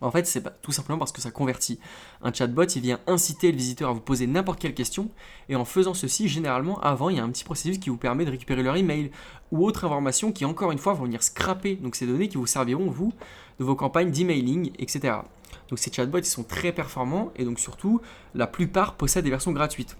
En 0.00 0.12
fait, 0.12 0.24
c'est 0.24 0.62
tout 0.62 0.70
simplement 0.70 0.98
parce 0.98 1.10
que 1.10 1.20
ça 1.20 1.32
convertit. 1.32 1.80
Un 2.22 2.32
chatbot, 2.32 2.64
il 2.64 2.80
vient 2.80 3.00
inciter 3.08 3.50
le 3.50 3.58
visiteur 3.58 3.90
à 3.90 3.92
vous 3.92 4.00
poser 4.00 4.28
n'importe 4.28 4.60
quelle 4.60 4.72
question, 4.72 5.10
et 5.48 5.56
en 5.56 5.64
faisant 5.64 5.94
ceci, 5.94 6.28
généralement, 6.28 6.80
avant, 6.80 7.10
il 7.10 7.16
y 7.16 7.20
a 7.20 7.24
un 7.24 7.28
petit 7.28 7.44
processus 7.44 7.78
qui 7.78 7.90
vous 7.90 7.96
permet 7.96 8.24
de 8.24 8.30
récupérer 8.30 8.62
leur 8.62 8.76
email 8.76 9.10
ou 9.50 9.66
autre 9.66 9.84
information 9.84 10.30
qui, 10.30 10.44
encore 10.44 10.70
une 10.70 10.78
fois, 10.78 10.94
vont 10.94 11.04
venir 11.04 11.22
scraper 11.24 11.74
donc 11.74 11.96
ces 11.96 12.06
données 12.06 12.28
qui 12.28 12.38
vous 12.38 12.46
serviront, 12.46 12.88
vous, 12.88 13.12
de 13.58 13.64
vos 13.64 13.74
campagnes 13.74 14.10
d'emailing, 14.10 14.70
etc. 14.78 15.18
Donc 15.70 15.78
ces 15.78 15.92
chatbots, 15.92 16.18
ils 16.18 16.24
sont 16.24 16.44
très 16.44 16.72
performants, 16.72 17.32
et 17.36 17.44
donc 17.44 17.58
surtout, 17.58 18.00
la 18.34 18.46
plupart 18.46 18.96
possèdent 18.96 19.24
des 19.24 19.30
versions 19.30 19.52
gratuites. 19.52 19.96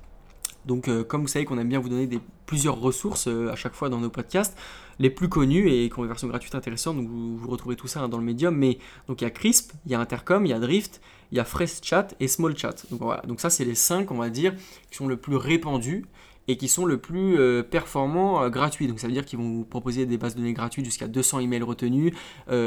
Donc, 0.66 0.88
euh, 0.88 1.04
comme 1.04 1.22
vous 1.22 1.28
savez 1.28 1.44
qu'on 1.44 1.58
aime 1.58 1.68
bien 1.68 1.80
vous 1.80 1.88
donner 1.88 2.06
des, 2.06 2.20
plusieurs 2.46 2.78
ressources 2.78 3.28
euh, 3.28 3.50
à 3.50 3.56
chaque 3.56 3.74
fois 3.74 3.88
dans 3.88 3.98
nos 3.98 4.10
podcasts, 4.10 4.56
les 4.98 5.08
plus 5.08 5.28
connues 5.28 5.70
et 5.70 5.88
qui 5.88 5.98
ont 5.98 6.02
une 6.02 6.08
version 6.08 6.28
gratuite 6.28 6.54
intéressante, 6.54 6.96
donc 6.96 7.08
vous, 7.08 7.48
retrouvez 7.48 7.76
tout 7.76 7.86
ça 7.86 8.00
hein, 8.00 8.08
dans 8.08 8.18
le 8.18 8.24
médium. 8.24 8.54
Mais 8.54 8.78
donc 9.08 9.22
il 9.22 9.24
y 9.24 9.26
a 9.26 9.30
Crisp, 9.30 9.72
il 9.86 9.92
y 9.92 9.94
a 9.94 10.00
Intercom, 10.00 10.44
il 10.44 10.50
y 10.50 10.52
a 10.52 10.58
Drift, 10.58 11.00
il 11.32 11.38
y 11.38 11.40
a 11.40 11.44
Fresh 11.44 11.80
Chat 11.82 12.08
et 12.20 12.28
Small 12.28 12.56
Chat. 12.56 12.86
Donc 12.90 13.00
voilà, 13.00 13.22
donc 13.22 13.40
ça 13.40 13.48
c'est 13.48 13.64
les 13.64 13.74
cinq, 13.74 14.10
on 14.10 14.16
va 14.16 14.28
dire, 14.28 14.54
qui 14.90 14.96
sont 14.96 15.08
le 15.08 15.16
plus 15.16 15.36
répandus 15.36 16.04
et 16.48 16.56
qui 16.56 16.68
sont 16.68 16.84
le 16.84 16.98
plus 16.98 17.38
euh, 17.38 17.62
performants 17.62 18.46
gratuits. 18.50 18.86
Donc 18.86 19.00
ça 19.00 19.06
veut 19.06 19.14
dire 19.14 19.24
qu'ils 19.24 19.38
vont 19.38 19.48
vous 19.48 19.64
proposer 19.64 20.04
des 20.04 20.18
bases 20.18 20.34
de 20.34 20.40
données 20.40 20.52
gratuites 20.52 20.84
jusqu'à 20.84 21.08
200 21.08 21.40
emails 21.40 21.62
retenus, 21.62 22.12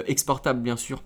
exportables 0.08 0.62
bien 0.62 0.78
sûr 0.78 1.04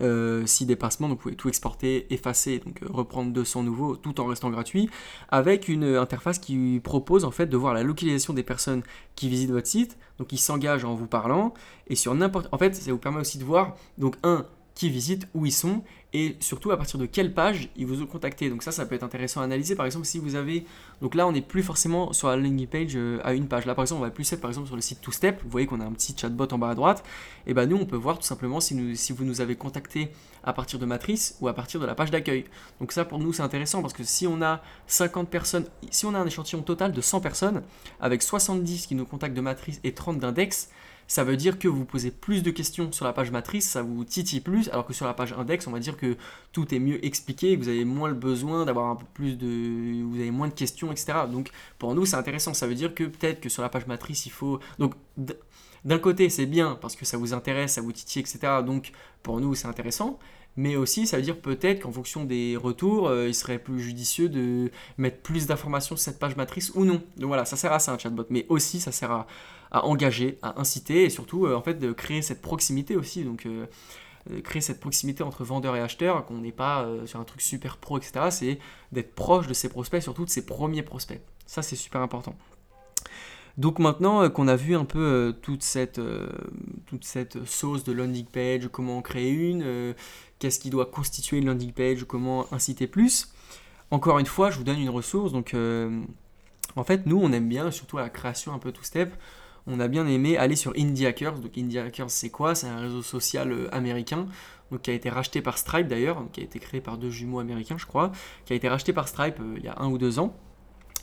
euh, 0.00 0.46
si 0.46 0.66
dépassement, 0.66 1.08
donc 1.08 1.18
vous 1.18 1.22
pouvez 1.22 1.36
tout 1.36 1.48
exporter, 1.48 2.12
effacer, 2.12 2.58
donc 2.58 2.82
euh, 2.82 2.86
reprendre 2.90 3.32
200 3.32 3.62
nouveaux 3.62 3.96
tout 3.96 4.20
en 4.20 4.26
restant 4.26 4.50
gratuit, 4.50 4.88
avec 5.28 5.68
une 5.68 5.84
interface 5.84 6.38
qui 6.38 6.80
propose 6.82 7.24
en 7.24 7.30
fait 7.30 7.46
de 7.46 7.56
voir 7.56 7.74
la 7.74 7.82
localisation 7.82 8.32
des 8.32 8.42
personnes 8.42 8.82
qui 9.14 9.28
visitent 9.28 9.50
votre 9.50 9.66
site, 9.66 9.98
donc 10.18 10.28
qui 10.28 10.38
s'engagent 10.38 10.84
en 10.84 10.94
vous 10.94 11.06
parlant, 11.06 11.54
et 11.86 11.94
sur 11.94 12.14
n'importe... 12.14 12.48
En 12.52 12.58
fait, 12.58 12.74
ça 12.74 12.90
vous 12.90 12.98
permet 12.98 13.20
aussi 13.20 13.38
de 13.38 13.44
voir, 13.44 13.76
donc 13.98 14.16
un, 14.22 14.46
qui 14.78 14.90
visitent, 14.90 15.26
où 15.34 15.44
ils 15.44 15.52
sont, 15.52 15.82
et 16.12 16.36
surtout 16.38 16.70
à 16.70 16.76
partir 16.76 17.00
de 17.00 17.06
quelle 17.06 17.34
page 17.34 17.68
ils 17.74 17.84
vous 17.84 18.00
ont 18.00 18.06
contacté. 18.06 18.48
Donc 18.48 18.62
ça, 18.62 18.70
ça 18.70 18.86
peut 18.86 18.94
être 18.94 19.02
intéressant 19.02 19.40
à 19.40 19.44
analyser. 19.44 19.74
Par 19.74 19.86
exemple, 19.86 20.06
si 20.06 20.20
vous 20.20 20.36
avez... 20.36 20.64
Donc 21.02 21.16
là, 21.16 21.26
on 21.26 21.32
n'est 21.32 21.42
plus 21.42 21.64
forcément 21.64 22.12
sur 22.12 22.28
la 22.28 22.36
landing 22.36 22.68
page 22.68 22.92
euh, 22.94 23.18
à 23.24 23.34
une 23.34 23.48
page. 23.48 23.66
Là, 23.66 23.74
par 23.74 23.82
exemple, 23.82 24.02
on 24.02 24.04
va 24.04 24.12
plus 24.12 24.32
être 24.32 24.40
par 24.40 24.50
exemple 24.50 24.68
sur 24.68 24.76
le 24.76 24.80
site 24.80 25.00
Two 25.00 25.10
Step. 25.10 25.40
Vous 25.42 25.50
voyez 25.50 25.66
qu'on 25.66 25.80
a 25.80 25.84
un 25.84 25.90
petit 25.90 26.14
chatbot 26.16 26.46
en 26.52 26.58
bas 26.58 26.70
à 26.70 26.74
droite. 26.76 27.02
Et 27.48 27.54
ben 27.54 27.68
nous, 27.68 27.76
on 27.76 27.86
peut 27.86 27.96
voir 27.96 28.20
tout 28.20 28.24
simplement 28.24 28.60
si, 28.60 28.76
nous, 28.76 28.94
si 28.94 29.12
vous 29.12 29.24
nous 29.24 29.40
avez 29.40 29.56
contacté 29.56 30.12
à 30.44 30.52
partir 30.52 30.78
de 30.78 30.86
Matrice 30.86 31.36
ou 31.40 31.48
à 31.48 31.54
partir 31.54 31.80
de 31.80 31.86
la 31.86 31.96
page 31.96 32.12
d'accueil. 32.12 32.44
Donc 32.78 32.92
ça, 32.92 33.04
pour 33.04 33.18
nous, 33.18 33.32
c'est 33.32 33.42
intéressant 33.42 33.82
parce 33.82 33.94
que 33.94 34.04
si 34.04 34.28
on 34.28 34.40
a 34.42 34.62
50 34.86 35.28
personnes, 35.28 35.66
si 35.90 36.06
on 36.06 36.14
a 36.14 36.20
un 36.20 36.26
échantillon 36.26 36.62
total 36.62 36.92
de 36.92 37.00
100 37.00 37.20
personnes, 37.20 37.62
avec 38.00 38.22
70 38.22 38.86
qui 38.86 38.94
nous 38.94 39.06
contactent 39.06 39.36
de 39.36 39.40
Matrice 39.40 39.80
et 39.82 39.92
30 39.92 40.20
d'index, 40.20 40.70
ça 41.08 41.24
veut 41.24 41.36
dire 41.36 41.58
que 41.58 41.66
vous 41.66 41.84
posez 41.84 42.10
plus 42.10 42.42
de 42.42 42.50
questions 42.50 42.92
sur 42.92 43.04
la 43.04 43.12
page 43.12 43.30
matrice, 43.30 43.68
ça 43.68 43.82
vous 43.82 44.04
titille 44.04 44.40
plus, 44.40 44.68
alors 44.68 44.86
que 44.86 44.92
sur 44.92 45.06
la 45.06 45.14
page 45.14 45.32
index, 45.32 45.66
on 45.66 45.72
va 45.72 45.80
dire 45.80 45.96
que 45.96 46.16
tout 46.52 46.72
est 46.74 46.78
mieux 46.78 47.04
expliqué, 47.04 47.56
vous 47.56 47.68
avez 47.68 47.84
moins 47.84 48.08
le 48.08 48.14
besoin 48.14 48.66
d'avoir 48.66 48.90
un 48.90 48.96
peu 48.96 49.06
plus 49.14 49.36
de... 49.36 50.04
vous 50.04 50.20
avez 50.20 50.30
moins 50.30 50.48
de 50.48 50.52
questions, 50.52 50.92
etc. 50.92 51.20
Donc 51.32 51.50
pour 51.78 51.94
nous, 51.94 52.04
c'est 52.04 52.16
intéressant, 52.16 52.54
ça 52.54 52.66
veut 52.66 52.74
dire 52.74 52.94
que 52.94 53.04
peut-être 53.04 53.40
que 53.40 53.48
sur 53.48 53.62
la 53.62 53.70
page 53.70 53.86
matrice, 53.86 54.26
il 54.26 54.32
faut... 54.32 54.60
Donc 54.78 54.94
d'un 55.84 55.98
côté, 55.98 56.28
c'est 56.28 56.46
bien 56.46 56.78
parce 56.80 56.94
que 56.94 57.06
ça 57.06 57.16
vous 57.16 57.32
intéresse, 57.32 57.72
ça 57.74 57.80
vous 57.80 57.92
titille, 57.92 58.20
etc. 58.20 58.62
Donc 58.64 58.92
pour 59.22 59.40
nous, 59.40 59.54
c'est 59.54 59.66
intéressant 59.66 60.18
mais 60.58 60.74
aussi 60.74 61.06
ça 61.06 61.18
veut 61.18 61.22
dire 61.22 61.40
peut-être 61.40 61.82
qu'en 61.82 61.92
fonction 61.92 62.24
des 62.24 62.56
retours, 62.56 63.08
euh, 63.08 63.28
il 63.28 63.34
serait 63.34 63.60
plus 63.60 63.78
judicieux 63.80 64.28
de 64.28 64.72
mettre 64.98 65.18
plus 65.22 65.46
d'informations 65.46 65.94
sur 65.94 66.02
cette 66.02 66.18
page 66.18 66.34
matrice 66.34 66.72
ou 66.74 66.84
non. 66.84 67.00
Donc 67.16 67.28
voilà, 67.28 67.44
ça 67.44 67.56
sert 67.56 67.72
à 67.72 67.78
ça 67.78 67.92
un 67.92 67.98
chatbot, 67.98 68.26
mais 68.28 68.44
aussi 68.48 68.80
ça 68.80 68.90
sert 68.90 69.12
à, 69.12 69.26
engager, 69.72 70.38
à 70.42 70.60
inciter 70.60 71.04
et 71.04 71.10
surtout 71.10 71.46
euh, 71.46 71.54
en 71.54 71.62
fait 71.62 71.74
de 71.74 71.92
créer 71.92 72.22
cette 72.22 72.42
proximité 72.42 72.96
aussi. 72.96 73.24
Donc 73.24 73.46
euh, 73.46 73.66
créer 74.42 74.60
cette 74.60 74.80
proximité 74.80 75.22
entre 75.22 75.44
vendeur 75.44 75.76
et 75.76 75.80
acheteur, 75.80 76.24
qu'on 76.26 76.38
n'est 76.38 76.52
pas 76.52 76.86
sur 77.06 77.18
un 77.18 77.24
truc 77.24 77.40
super 77.40 77.78
pro, 77.78 77.98
etc. 77.98 78.26
C'est 78.30 78.58
d'être 78.92 79.14
proche 79.14 79.46
de 79.46 79.54
ses 79.54 79.70
prospects, 79.70 80.02
surtout 80.02 80.24
de 80.24 80.30
ses 80.30 80.44
premiers 80.44 80.82
prospects. 80.82 81.20
Ça 81.46 81.62
c'est 81.62 81.76
super 81.76 82.02
important. 82.02 82.36
Donc 83.56 83.78
maintenant 83.78 84.28
qu'on 84.28 84.46
a 84.46 84.54
vu 84.54 84.76
un 84.76 84.84
peu 84.84 85.34
toute, 85.40 85.62
cette, 85.62 86.00
toute 86.86 87.04
cette 87.04 87.46
sauce 87.46 87.84
de 87.84 87.92
landing 87.92 88.26
page, 88.26 88.68
comment 88.70 88.98
en 88.98 89.02
créer 89.02 89.30
une, 89.30 89.94
qu'est-ce 90.38 90.60
qui 90.60 90.68
doit 90.68 90.86
constituer 90.86 91.38
une 91.38 91.46
landing 91.46 91.72
page, 91.72 92.04
comment 92.04 92.52
inciter 92.52 92.86
plus. 92.86 93.32
Encore 93.90 94.18
une 94.18 94.26
fois, 94.26 94.50
je 94.50 94.58
vous 94.58 94.64
donne 94.64 94.78
une 94.78 94.90
ressource. 94.90 95.32
Donc, 95.32 95.54
euh, 95.54 96.00
en 96.76 96.84
fait, 96.84 97.06
nous, 97.06 97.18
on 97.20 97.32
aime 97.32 97.48
bien, 97.48 97.70
surtout 97.70 97.98
à 97.98 98.02
la 98.02 98.10
création 98.10 98.52
un 98.52 98.58
peu 98.58 98.72
tout 98.72 98.84
step, 98.84 99.14
on 99.68 99.80
a 99.80 99.88
bien 99.88 100.06
aimé 100.06 100.36
aller 100.36 100.56
sur 100.56 100.72
Indie 100.76 101.06
Hackers. 101.06 101.38
Donc, 101.38 101.56
Indie 101.56 101.78
Hackers, 101.78 102.10
c'est 102.10 102.30
quoi? 102.30 102.54
C'est 102.54 102.66
un 102.66 102.80
réseau 102.80 103.02
social 103.02 103.52
euh, 103.52 103.74
américain, 103.74 104.26
donc 104.72 104.82
qui 104.82 104.90
a 104.90 104.94
été 104.94 105.10
racheté 105.10 105.42
par 105.42 105.58
Stripe 105.58 105.86
d'ailleurs, 105.86 106.24
qui 106.32 106.40
a 106.40 106.44
été 106.44 106.58
créé 106.58 106.80
par 106.80 106.98
deux 106.98 107.10
jumeaux 107.10 107.38
américains, 107.38 107.78
je 107.78 107.86
crois, 107.86 108.10
qui 108.46 108.54
a 108.54 108.56
été 108.56 108.68
racheté 108.68 108.92
par 108.92 109.06
Stripe 109.06 109.38
euh, 109.40 109.54
il 109.58 109.64
y 109.64 109.68
a 109.68 109.76
un 109.78 109.88
ou 109.88 109.98
deux 109.98 110.18
ans. 110.18 110.34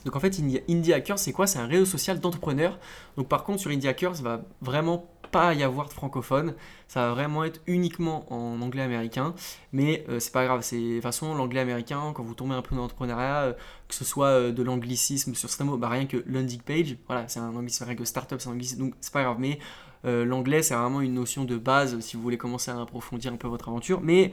Donc 0.04 0.16
en 0.16 0.20
fait, 0.20 0.40
Indie 0.70 0.94
Hackers, 0.94 1.18
c'est 1.18 1.32
quoi? 1.32 1.48
C'est 1.48 1.58
un 1.58 1.66
réseau 1.66 1.86
social 1.86 2.20
d'entrepreneurs. 2.20 2.80
Donc 3.18 3.28
par 3.28 3.44
contre, 3.44 3.60
sur 3.60 3.72
Indie 3.72 3.88
Hackers, 3.88 4.22
va 4.22 4.44
vraiment 4.62 5.10
pas 5.28 5.54
y 5.54 5.64
avoir 5.64 5.88
de 5.88 5.94
francophone. 5.94 6.56
Ça 6.88 7.08
va 7.08 7.14
vraiment 7.14 7.44
être 7.44 7.62
uniquement 7.68 8.32
en 8.32 8.62
anglais 8.62 8.82
américain. 8.82 9.34
Mais 9.72 10.06
euh, 10.10 10.20
c'est 10.20 10.32
pas 10.32 10.46
grave. 10.46 10.62
C'est 10.62 10.80
de 10.80 10.94
toute 10.96 11.04
façon 11.04 11.36
l'anglais 11.36 11.60
américain. 11.60 12.14
Quand 12.16 12.24
vous 12.24 12.36
tombez 12.36 12.56
un 12.56 12.62
peu 12.62 12.76
dans 12.76 12.84
l'entrepreneuriat, 12.84 13.42
euh, 13.44 13.54
que 13.88 13.96
ce 13.96 14.06
soit 14.06 14.28
euh, 14.28 14.52
de 14.52 14.64
l'anglicisme 14.64 15.36
sur 15.36 15.50
certains 15.50 15.66
mots, 15.66 15.78
bah, 15.78 15.90
rien 15.90 16.06
que 16.06 16.24
landing 16.28 16.62
page. 16.62 16.98
Voilà, 17.08 17.28
c'est 17.28 17.40
un 17.40 17.56
anglicisme. 17.56 17.86
Rien 17.86 17.96
que 17.96 18.06
startup, 18.06 18.40
c'est 18.40 18.50
un 18.50 18.54
anglicisme. 18.54 18.80
Donc 18.80 18.94
c'est 19.02 19.14
pas 19.14 19.24
grave. 19.24 19.38
Mais 19.40 19.60
l'anglais, 20.04 20.62
c'est 20.62 20.76
vraiment 20.76 21.02
une 21.02 21.16
notion 21.16 21.46
de 21.46 21.58
base 21.58 22.00
si 22.00 22.16
vous 22.16 22.22
voulez 22.22 22.38
commencer 22.38 22.70
à 22.70 22.80
approfondir 22.80 23.34
un 23.34 23.38
peu 23.38 23.48
votre 23.48 23.70
aventure. 23.70 24.02
Mais 24.02 24.32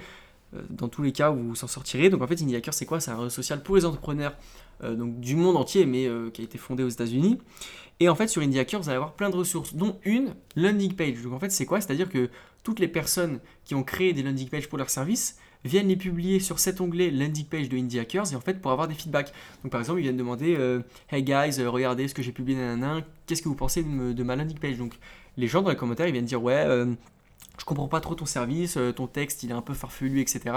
dans 0.71 0.89
tous 0.89 1.03
les 1.03 1.13
cas, 1.13 1.31
vous 1.31 1.51
vous 1.51 1.65
en 1.65 1.67
sortirez. 1.67 2.11
Donc 2.11 2.23
en 2.23 2.27
fait, 2.27 2.41
Indie 2.43 2.57
Hacker, 2.57 2.75
c'est 2.75 2.87
quoi? 2.87 3.01
C'est 3.01 3.11
un 3.11 3.17
réseau 3.17 3.31
social 3.31 3.63
pour 3.63 3.77
les 3.77 3.85
entrepreneurs 3.85 4.37
euh, 4.85 4.95
donc, 4.95 5.21
du 5.21 5.37
monde 5.37 5.57
entier, 5.57 5.87
mais 5.87 6.07
euh, 6.07 6.31
qui 6.31 6.43
a 6.43 6.45
été 6.45 6.59
fondé 6.59 6.83
aux 6.83 6.89
États-Unis. 6.89 7.39
Et 8.01 8.09
en 8.09 8.15
fait, 8.15 8.29
sur 8.29 8.43
Indie 8.43 8.59
Hacker, 8.59 8.81
vous 8.81 8.89
allez 8.89 8.97
avoir 8.97 9.15
plein 9.15 9.31
de 9.31 9.37
ressources, 9.37 9.75
dont 9.75 9.99
une 10.05 10.35
landing 10.57 10.95
page. 10.95 11.23
Donc 11.23 11.33
en 11.33 11.39
fait, 11.39 11.51
c'est 11.51 11.67
quoi? 11.67 11.81
C'est-à-dire 11.81 12.09
que 12.09 12.31
toutes 12.63 12.81
les 12.81 12.89
personnes 12.89 13.41
qui 13.65 13.75
ont 13.75 13.83
créé 13.83 14.13
des 14.13 14.23
landing 14.23 14.49
pages 14.49 14.69
pour 14.69 14.79
leur 14.79 14.91
service 14.91 15.39
viennent 15.65 15.89
les 15.89 15.97
publier 15.97 16.41
sur 16.41 16.59
cet 16.59 16.81
onglet 16.81 17.11
landing 17.11 17.47
page 17.47 17.69
de 17.69 17.77
Indie 17.77 18.01
Hackers 18.01 18.33
et 18.33 18.35
en 18.35 18.41
fait 18.41 18.61
pour 18.61 18.73
avoir 18.73 18.89
des 18.89 18.95
feedbacks. 18.95 19.33
Donc 19.63 19.71
par 19.71 19.81
exemple, 19.81 20.01
ils 20.01 20.05
viennent 20.05 20.17
demander 20.17 20.57
euh, 20.59 20.81
Hey 21.11 21.23
guys, 21.23 21.63
regardez 21.65 22.09
ce 22.09 22.15
que 22.15 22.23
j'ai 22.23 22.33
publié, 22.33 22.59
qu'est-ce 23.27 23.43
que 23.43 23.49
vous 23.49 23.55
pensez 23.55 23.85
de, 23.85 24.13
de, 24.13 24.23
ma 24.25 24.35
landing 24.35 24.59
page? 24.59 24.79
Donc 24.79 24.95
les 25.37 25.47
gens 25.47 25.63
dans 25.63 25.71
les 25.71 25.77
commentaires, 25.77 26.09
ils 26.09 26.13
viennent 26.13 26.25
dire 26.25 26.43
Ouais, 26.43 26.67
je 27.59 27.65
comprends 27.65 27.89
pas 27.89 28.01
trop 28.01 28.15
ton 28.15 28.27
service, 28.27 28.77
euh, 28.77 28.93
ton 28.93 29.07
texte 29.07 29.43
il 29.43 29.51
est 29.51 29.55
un 29.55 29.63
peu 29.63 29.75
farfelu, 29.75 30.21
etc. 30.21 30.55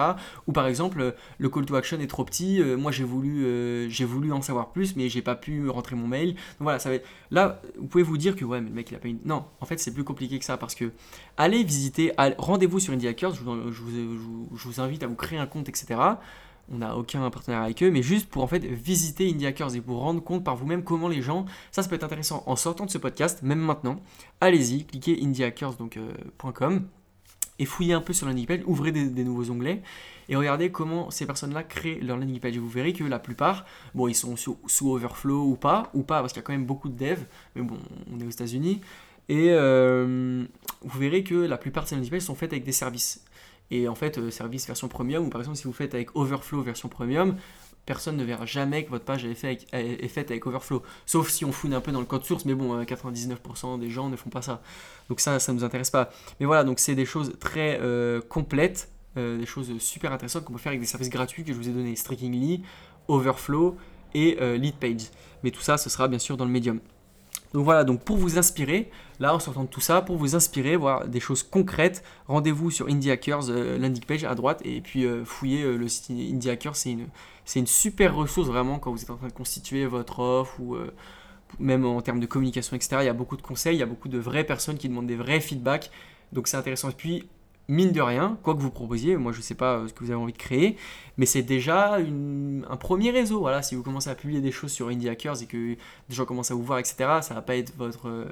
Ou 0.48 0.52
par 0.52 0.68
exemple, 0.68 1.02
euh, 1.02 1.12
le 1.38 1.50
call 1.50 1.66
to 1.66 1.76
action 1.76 2.00
est 2.00 2.08
trop 2.08 2.24
petit, 2.24 2.62
euh, 2.62 2.78
moi 2.78 2.92
j'ai 2.92 3.04
voulu, 3.04 3.88
voulu 4.06 4.32
en 4.32 4.42
savoir 4.42 4.72
plus, 4.72 4.96
mais 4.96 5.10
j'ai 5.10 5.22
pas 5.22 5.36
pu 5.36 5.70
rentrer 5.70 5.96
mon 5.96 6.08
mail. 6.08 6.34
Donc 6.34 6.62
voilà, 6.62 6.80
ça 6.80 6.90
va. 6.90 6.98
Là, 7.32 7.62
vous 7.78 7.88
pouvez 7.88 8.04
vous 8.04 8.18
dire 8.18 8.36
que 8.36 8.46
ouais, 8.46 8.62
mais 8.62 8.70
le 8.70 8.76
mec 8.76 8.90
il 8.92 8.96
a 8.96 9.00
pas 9.00 9.08
une. 9.08 9.20
Non, 9.26 9.46
en 9.60 9.66
fait 9.66 9.80
c'est 9.80 9.94
plus 9.94 10.04
compliqué 10.04 10.40
que 10.40 10.46
ça 10.46 10.58
parce 10.58 10.76
que 10.76 10.92
allez 11.38 11.64
visiter, 11.64 12.14
rendez-vous 12.38 12.80
sur 12.80 12.94
Indie 12.94 13.08
Hackers, 13.08 13.36
je 13.36 13.42
vous 13.42 14.82
invite 14.82 15.04
à 15.04 15.08
vous 15.08 15.16
créer 15.16 15.40
un 15.40 15.48
compte, 15.48 15.70
etc 15.70 16.00
on 16.72 16.78
n'a 16.80 16.98
aucun 16.98 17.30
partenaire 17.30 17.62
avec 17.62 17.84
eux, 17.84 17.92
mais 17.92 18.02
juste 18.02 18.30
pour 18.30 18.44
en 18.44 18.48
fait 18.48 18.66
visiter 18.66 19.30
Indie 19.30 19.46
et 19.46 19.80
vous 19.80 20.00
rendre 20.00 20.24
compte 20.24 20.44
par 20.44 20.56
vous-même 20.56 20.84
comment 20.84 21.08
les 21.08 21.22
gens, 21.22 21.46
ça 21.72 21.84
ça 21.84 21.90
peut 21.90 21.96
être 21.96 22.04
intéressant 22.04 22.44
en 22.48 22.56
sortant 22.56 22.86
de 22.86 22.92
ce 22.92 22.98
podcast, 22.98 23.44
même 23.44 23.60
maintenant, 23.60 24.00
allez-y, 24.42 24.86
cliquez 24.86 25.20
indiehackers.com 25.22 26.74
euh, 26.74 26.80
et 27.60 27.66
fouillez 27.66 27.94
un 27.94 28.02
peu 28.02 28.14
sur 28.14 28.28
landing 28.28 28.46
page, 28.46 28.62
ouvrez 28.66 28.92
des, 28.92 29.24
nouveaux 29.24 29.50
onglets 29.52 29.82
et 30.28 30.36
regardez 30.36 30.72
comment 30.72 31.12
ces 31.12 31.26
personnes-là 31.26 31.64
créent 31.64 32.00
leur 32.02 32.18
landing 32.18 32.40
page. 32.40 32.58
Vous 32.58 32.68
verrez 32.68 32.94
que 32.94 33.04
la 33.04 33.20
plupart, 33.20 33.66
bon, 33.94 34.08
ils 34.08 34.16
sont 34.16 34.36
sous, 34.36 34.58
Overflow 34.82 35.44
ou 35.44 35.56
pas, 35.56 35.90
ou 35.94 36.02
pas, 36.02 36.22
parce 36.22 36.34
qu'il 36.34 36.42
y 36.42 36.44
a 36.44 36.46
quand 36.46 36.54
même 36.54 36.66
beaucoup 36.66 36.90
de 36.90 36.98
devs, 36.98 37.24
mais 37.56 37.62
bon, 37.62 37.78
on 38.12 38.20
est 38.20 38.26
aux 38.26 38.30
États-Unis. 38.30 38.82
Et 39.30 39.50
euh, 39.52 40.44
vous 40.82 41.00
verrez 41.00 41.24
que 41.24 41.36
la 41.36 41.58
plupart 41.58 41.84
de 41.84 41.90
ces 41.90 41.96
landing 41.96 42.12
pages 42.12 42.22
sont 42.22 42.36
faites 42.36 42.52
avec 42.52 42.66
des 42.66 42.72
services. 42.72 43.24
Et 43.72 43.88
en 43.88 43.96
fait, 43.96 44.18
euh, 44.18 44.30
service 44.32 44.68
version 44.68 44.88
premium, 44.88 45.26
ou 45.26 45.30
par 45.30 45.42
exemple, 45.42 45.58
si 45.58 45.66
vous 45.66 45.74
faites 45.74 45.94
avec 45.94 46.16
Overflow 46.16 46.62
version 46.62 46.90
premium, 46.90 47.36
personne 47.86 48.18
ne 48.18 48.24
verra 48.24 48.46
jamais 48.46 48.84
que 48.84 48.90
votre 48.90 49.06
page 49.06 49.26
est, 49.26 49.36
fait 49.36 49.68
est 49.72 50.08
faite 50.08 50.32
avec 50.32 50.46
Overflow. 50.46 50.84
Sauf 51.06 51.30
si 51.30 51.46
on 51.46 51.52
fouine 51.52 51.74
un 51.74 51.82
peu 51.82 51.92
dans 51.92 52.00
le 52.00 52.06
code 52.06 52.24
source, 52.24 52.46
mais 52.46 52.54
bon, 52.54 52.82
99% 52.84 53.36
euh, 53.76 53.78
des 53.78 53.90
gens 53.90 54.10
ne 54.10 54.16
font 54.16 54.30
pas 54.30 54.42
ça. 54.42 54.62
Donc 55.10 55.20
ça, 55.20 55.40
ça 55.40 55.52
ne 55.52 55.60
nous 55.60 55.64
intéresse 55.64 55.92
pas. 55.92 56.10
Mais 56.40 56.46
voilà, 56.46 56.64
donc 56.64 56.80
c'est 56.80 56.96
des 56.96 57.06
choses 57.06 57.34
très 57.40 57.80
euh, 57.82 58.22
complètes, 58.22 58.90
des 59.16 59.46
choses 59.46 59.72
super 59.80 60.12
intéressantes 60.12 60.44
qu'on 60.44 60.52
peut 60.52 60.60
faire 60.60 60.72
avec 60.72 60.82
des 60.82 60.86
services 60.86 61.10
gratuits 61.10 61.46
que 61.46 61.54
je 61.54 61.58
vous 61.58 61.70
ai 61.70 61.72
donnés, 61.72 61.96
Strikingly, 61.96 62.64
Overflow 63.08 63.78
et 64.14 64.38
Leadpage. 64.58 65.10
Mais 65.42 65.52
tout 65.52 65.62
ça, 65.62 65.78
ce 65.78 65.90
sera 65.90 66.10
bien 66.10 66.20
sûr 66.20 66.36
dans 66.36 66.44
le 66.44 66.52
Medium. 66.52 66.82
Donc 67.56 67.64
voilà, 67.64 67.86
donc 67.86 68.04
pour 68.04 68.18
vous 68.18 68.38
inspirer, 68.38 68.92
là 69.22 69.34
en 69.34 69.40
sortant 69.40 69.64
de 69.64 69.70
tout 69.70 69.80
ça, 69.80 70.02
pour 70.02 70.18
vous 70.18 70.36
inspirer, 70.36 70.76
voir 70.76 71.08
des 71.08 71.22
choses 71.22 71.42
concrètes, 71.42 72.04
rendez-vous 72.28 72.70
sur 72.70 72.90
Indie 72.90 73.12
Hackers, 73.12 73.50
euh, 73.50 73.78
landing 73.78 74.04
page 74.04 74.26
à 74.26 74.36
droite, 74.36 74.62
et 74.66 74.82
puis 74.82 75.06
euh, 75.06 75.24
fouillez 75.24 75.64
euh, 75.64 75.78
le 75.78 75.88
site 75.88 76.10
Indie 76.10 76.50
Hackers, 76.50 76.76
c'est 76.76 76.92
une, 76.92 77.08
c'est 77.46 77.60
une 77.60 77.66
super 77.66 78.14
ressource 78.14 78.50
vraiment 78.50 78.78
quand 78.78 78.92
vous 78.92 79.02
êtes 79.02 79.10
en 79.10 79.16
train 79.16 79.30
de 79.30 79.34
constituer 79.34 79.86
votre 79.86 80.20
offre 80.20 80.60
ou 80.60 80.76
même 81.58 81.86
en 81.86 82.02
termes 82.02 82.20
de 82.20 82.26
communication, 82.26 82.76
etc. 82.76 82.98
Il 83.00 83.06
y 83.06 83.08
a 83.08 83.14
beaucoup 83.14 83.38
de 83.38 83.42
conseils, 83.42 83.78
il 83.78 83.80
y 83.80 83.84
a 83.84 83.86
beaucoup 83.86 84.10
de 84.10 84.18
vraies 84.18 84.44
personnes 84.44 84.78
qui 84.78 84.90
demandent 84.90 85.08
des 85.08 85.16
vrais 85.16 85.40
feedbacks, 85.40 85.92
donc 86.34 86.50
c'est 86.50 86.58
intéressant. 86.58 86.92
Puis 86.92 87.26
mine 87.68 87.92
de 87.92 88.02
rien, 88.02 88.38
quoi 88.44 88.56
que 88.56 88.60
vous 88.60 88.72
proposiez, 88.72 89.18
moi 89.18 89.32
je 89.32 89.38
ne 89.38 89.44
sais 89.44 89.56
pas 89.56 89.78
euh, 89.78 89.88
ce 89.88 89.94
que 89.94 90.04
vous 90.04 90.12
avez 90.12 90.22
envie 90.22 90.34
de 90.34 90.38
créer, 90.38 90.78
mais 91.18 91.26
c'est 91.26 91.42
déjà 91.42 91.96
un 91.98 92.78
premier 92.78 93.12
réseau. 93.12 93.40
Voilà, 93.40 93.62
si 93.62 93.76
vous 93.76 93.84
commencez 93.84 94.10
à 94.10 94.16
publier 94.16 94.42
des 94.42 94.52
choses 94.52 94.72
sur 94.72 94.90
Indie 94.90 95.10
Hackers 95.10 95.42
et 95.42 95.46
que 95.46 95.76
des 95.76 96.16
gens 96.16 96.26
commencent 96.26 96.52
à 96.52 96.56
vous 96.56 96.64
voir, 96.64 96.80
etc., 96.80 96.96
ça 97.22 97.34
va 97.34 97.42
pas 97.42 97.56
être 97.56 97.76
votre, 97.78 98.08
euh, 98.08 98.26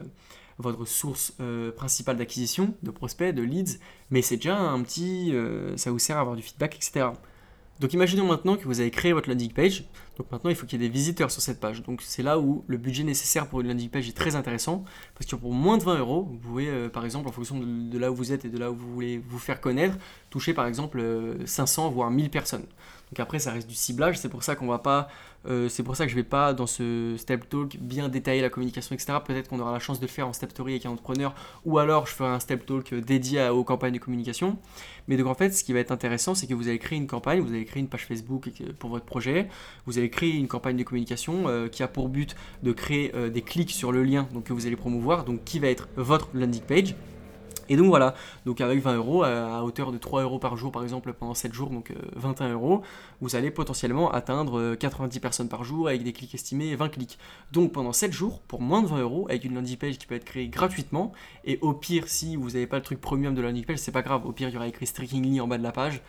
votre 0.59 0.85
source 0.85 1.33
euh, 1.39 1.71
principale 1.71 2.17
d'acquisition, 2.17 2.73
de 2.83 2.91
prospects, 2.91 3.33
de 3.33 3.41
leads, 3.41 3.79
mais 4.11 4.21
c'est 4.21 4.37
déjà 4.37 4.57
un 4.57 4.81
petit. 4.81 5.33
ça 5.75 5.91
vous 5.91 5.99
sert 5.99 6.17
à 6.17 6.21
avoir 6.21 6.35
du 6.35 6.41
feedback, 6.41 6.75
etc. 6.75 7.07
Donc 7.83 7.91
imaginons 7.91 8.25
maintenant 8.25 8.55
que 8.55 8.63
vous 8.63 8.79
avez 8.79 8.91
créé 8.91 9.11
votre 9.11 9.27
landing 9.27 9.51
page. 9.51 9.83
Donc 10.17 10.31
maintenant, 10.31 10.49
il 10.49 10.55
faut 10.55 10.65
qu'il 10.65 10.81
y 10.81 10.85
ait 10.85 10.87
des 10.87 10.93
visiteurs 10.93 11.29
sur 11.29 11.41
cette 11.41 11.59
page. 11.59 11.83
Donc 11.83 12.01
c'est 12.01 12.23
là 12.23 12.39
où 12.39 12.63
le 12.67 12.77
budget 12.77 13.03
nécessaire 13.03 13.45
pour 13.45 13.59
une 13.59 13.67
landing 13.67 13.89
page 13.89 14.07
est 14.07 14.15
très 14.15 14.37
intéressant. 14.37 14.85
Parce 15.15 15.29
que 15.29 15.35
pour 15.35 15.51
moins 15.51 15.77
de 15.77 15.83
20 15.83 15.99
euros, 15.99 16.23
vous 16.23 16.37
pouvez, 16.37 16.69
euh, 16.69 16.87
par 16.87 17.03
exemple, 17.03 17.27
en 17.27 17.33
fonction 17.33 17.59
de, 17.59 17.99
là 17.99 18.09
où 18.09 18.15
vous 18.15 18.31
êtes 18.31 18.45
et 18.45 18.47
de 18.47 18.57
là 18.57 18.71
où 18.71 18.75
vous 18.77 18.93
voulez 18.93 19.21
vous 19.27 19.37
faire 19.37 19.59
connaître, 19.59 19.97
toucher 20.29 20.53
par 20.53 20.65
exemple 20.65 21.03
500 21.43 21.87
euh, 21.87 21.89
voire 21.89 22.09
1000 22.09 22.29
personnes. 22.29 22.63
Donc 23.11 23.19
après, 23.19 23.39
ça 23.39 23.51
reste 23.51 23.67
du 23.67 23.75
ciblage. 23.75 24.17
C'est 24.17 24.29
pour 24.29 24.43
ça 24.43 24.55
qu'on 24.55 24.67
va 24.67 24.79
pas 24.79 25.09
euh, 25.47 25.69
c'est 25.69 25.83
pour 25.83 25.95
ça 25.95 26.05
que 26.05 26.11
je 26.11 26.15
ne 26.15 26.21
vais 26.21 26.27
pas 26.27 26.53
dans 26.53 26.67
ce 26.67 27.15
step 27.17 27.49
talk 27.49 27.77
bien 27.79 28.09
détailler 28.09 28.41
la 28.41 28.49
communication, 28.49 28.95
etc. 28.95 29.13
Peut-être 29.25 29.49
qu'on 29.49 29.59
aura 29.59 29.71
la 29.71 29.79
chance 29.79 29.99
de 29.99 30.05
le 30.05 30.11
faire 30.11 30.27
en 30.27 30.33
step 30.33 30.51
story 30.51 30.73
avec 30.73 30.85
un 30.85 30.91
entrepreneur, 30.91 31.33
ou 31.65 31.79
alors 31.79 32.07
je 32.07 32.13
ferai 32.13 32.29
un 32.29 32.39
step 32.39 32.65
talk 32.65 32.93
dédié 32.93 33.49
aux 33.49 33.63
campagnes 33.63 33.93
de 33.93 33.99
communication. 33.99 34.57
Mais 35.07 35.17
donc 35.17 35.27
en 35.27 35.33
fait, 35.33 35.51
ce 35.51 35.63
qui 35.63 35.73
va 35.73 35.79
être 35.79 35.91
intéressant, 35.91 36.35
c'est 36.35 36.47
que 36.47 36.53
vous 36.53 36.67
allez 36.67 36.79
créer 36.79 36.97
une 36.97 37.07
campagne, 37.07 37.41
vous 37.41 37.53
allez 37.53 37.65
créer 37.65 37.81
une 37.81 37.89
page 37.89 38.05
Facebook 38.05 38.49
pour 38.79 38.89
votre 38.89 39.05
projet, 39.05 39.49
vous 39.85 39.97
allez 39.97 40.09
créer 40.09 40.31
une 40.31 40.47
campagne 40.47 40.77
de 40.77 40.83
communication 40.83 41.47
euh, 41.47 41.67
qui 41.67 41.83
a 41.83 41.87
pour 41.87 42.09
but 42.09 42.35
de 42.63 42.71
créer 42.71 43.11
euh, 43.15 43.29
des 43.29 43.41
clics 43.41 43.71
sur 43.71 43.91
le 43.91 44.03
lien 44.03 44.27
que 44.45 44.53
vous 44.53 44.65
allez 44.65 44.75
promouvoir, 44.75 45.25
donc 45.25 45.43
qui 45.43 45.59
va 45.59 45.67
être 45.67 45.87
votre 45.95 46.29
landing 46.33 46.61
page. 46.61 46.95
Et 47.69 47.75
donc 47.75 47.87
voilà, 47.87 48.13
donc 48.45 48.61
avec 48.61 48.81
20 48.81 48.95
euros, 48.95 49.23
à 49.23 49.63
hauteur 49.63 49.91
de 49.91 49.97
3 49.97 50.23
euros 50.23 50.39
par 50.39 50.57
jour 50.57 50.71
par 50.71 50.83
exemple 50.83 51.13
pendant 51.13 51.33
7 51.33 51.53
jours, 51.53 51.69
donc 51.69 51.93
21 52.15 52.47
euh, 52.47 52.53
euros, 52.53 52.81
vous 53.21 53.35
allez 53.35 53.51
potentiellement 53.51 54.11
atteindre 54.11 54.75
90 54.75 55.17
euh, 55.17 55.21
personnes 55.21 55.49
par 55.49 55.63
jour 55.63 55.87
avec 55.87 56.03
des 56.03 56.13
clics 56.13 56.33
estimés 56.33 56.75
20 56.75 56.89
clics. 56.89 57.17
Donc 57.51 57.71
pendant 57.71 57.93
7 57.93 58.11
jours, 58.11 58.41
pour 58.41 58.61
moins 58.61 58.81
de 58.81 58.87
20 58.87 58.99
euros, 58.99 59.25
avec 59.29 59.45
une 59.45 59.55
landing 59.55 59.77
page 59.77 59.97
qui 59.97 60.07
peut 60.07 60.15
être 60.15 60.25
créée 60.25 60.47
gratuitement, 60.47 61.13
et 61.45 61.59
au 61.61 61.73
pire, 61.73 62.07
si 62.07 62.35
vous 62.35 62.51
n'avez 62.51 62.67
pas 62.67 62.77
le 62.77 62.83
truc 62.83 62.99
premium 62.99 63.33
de 63.33 63.41
la 63.41 63.47
landing 63.47 63.65
page, 63.65 63.77
c'est 63.77 63.91
pas 63.91 64.01
grave, 64.01 64.25
au 64.25 64.31
pire 64.31 64.49
il 64.49 64.53
y 64.53 64.57
aura 64.57 64.67
écrit 64.67 64.85
Strikingly 64.85 65.39
en 65.39 65.47
bas 65.47 65.57
de 65.57 65.63
la 65.63 65.71
page, 65.71 66.01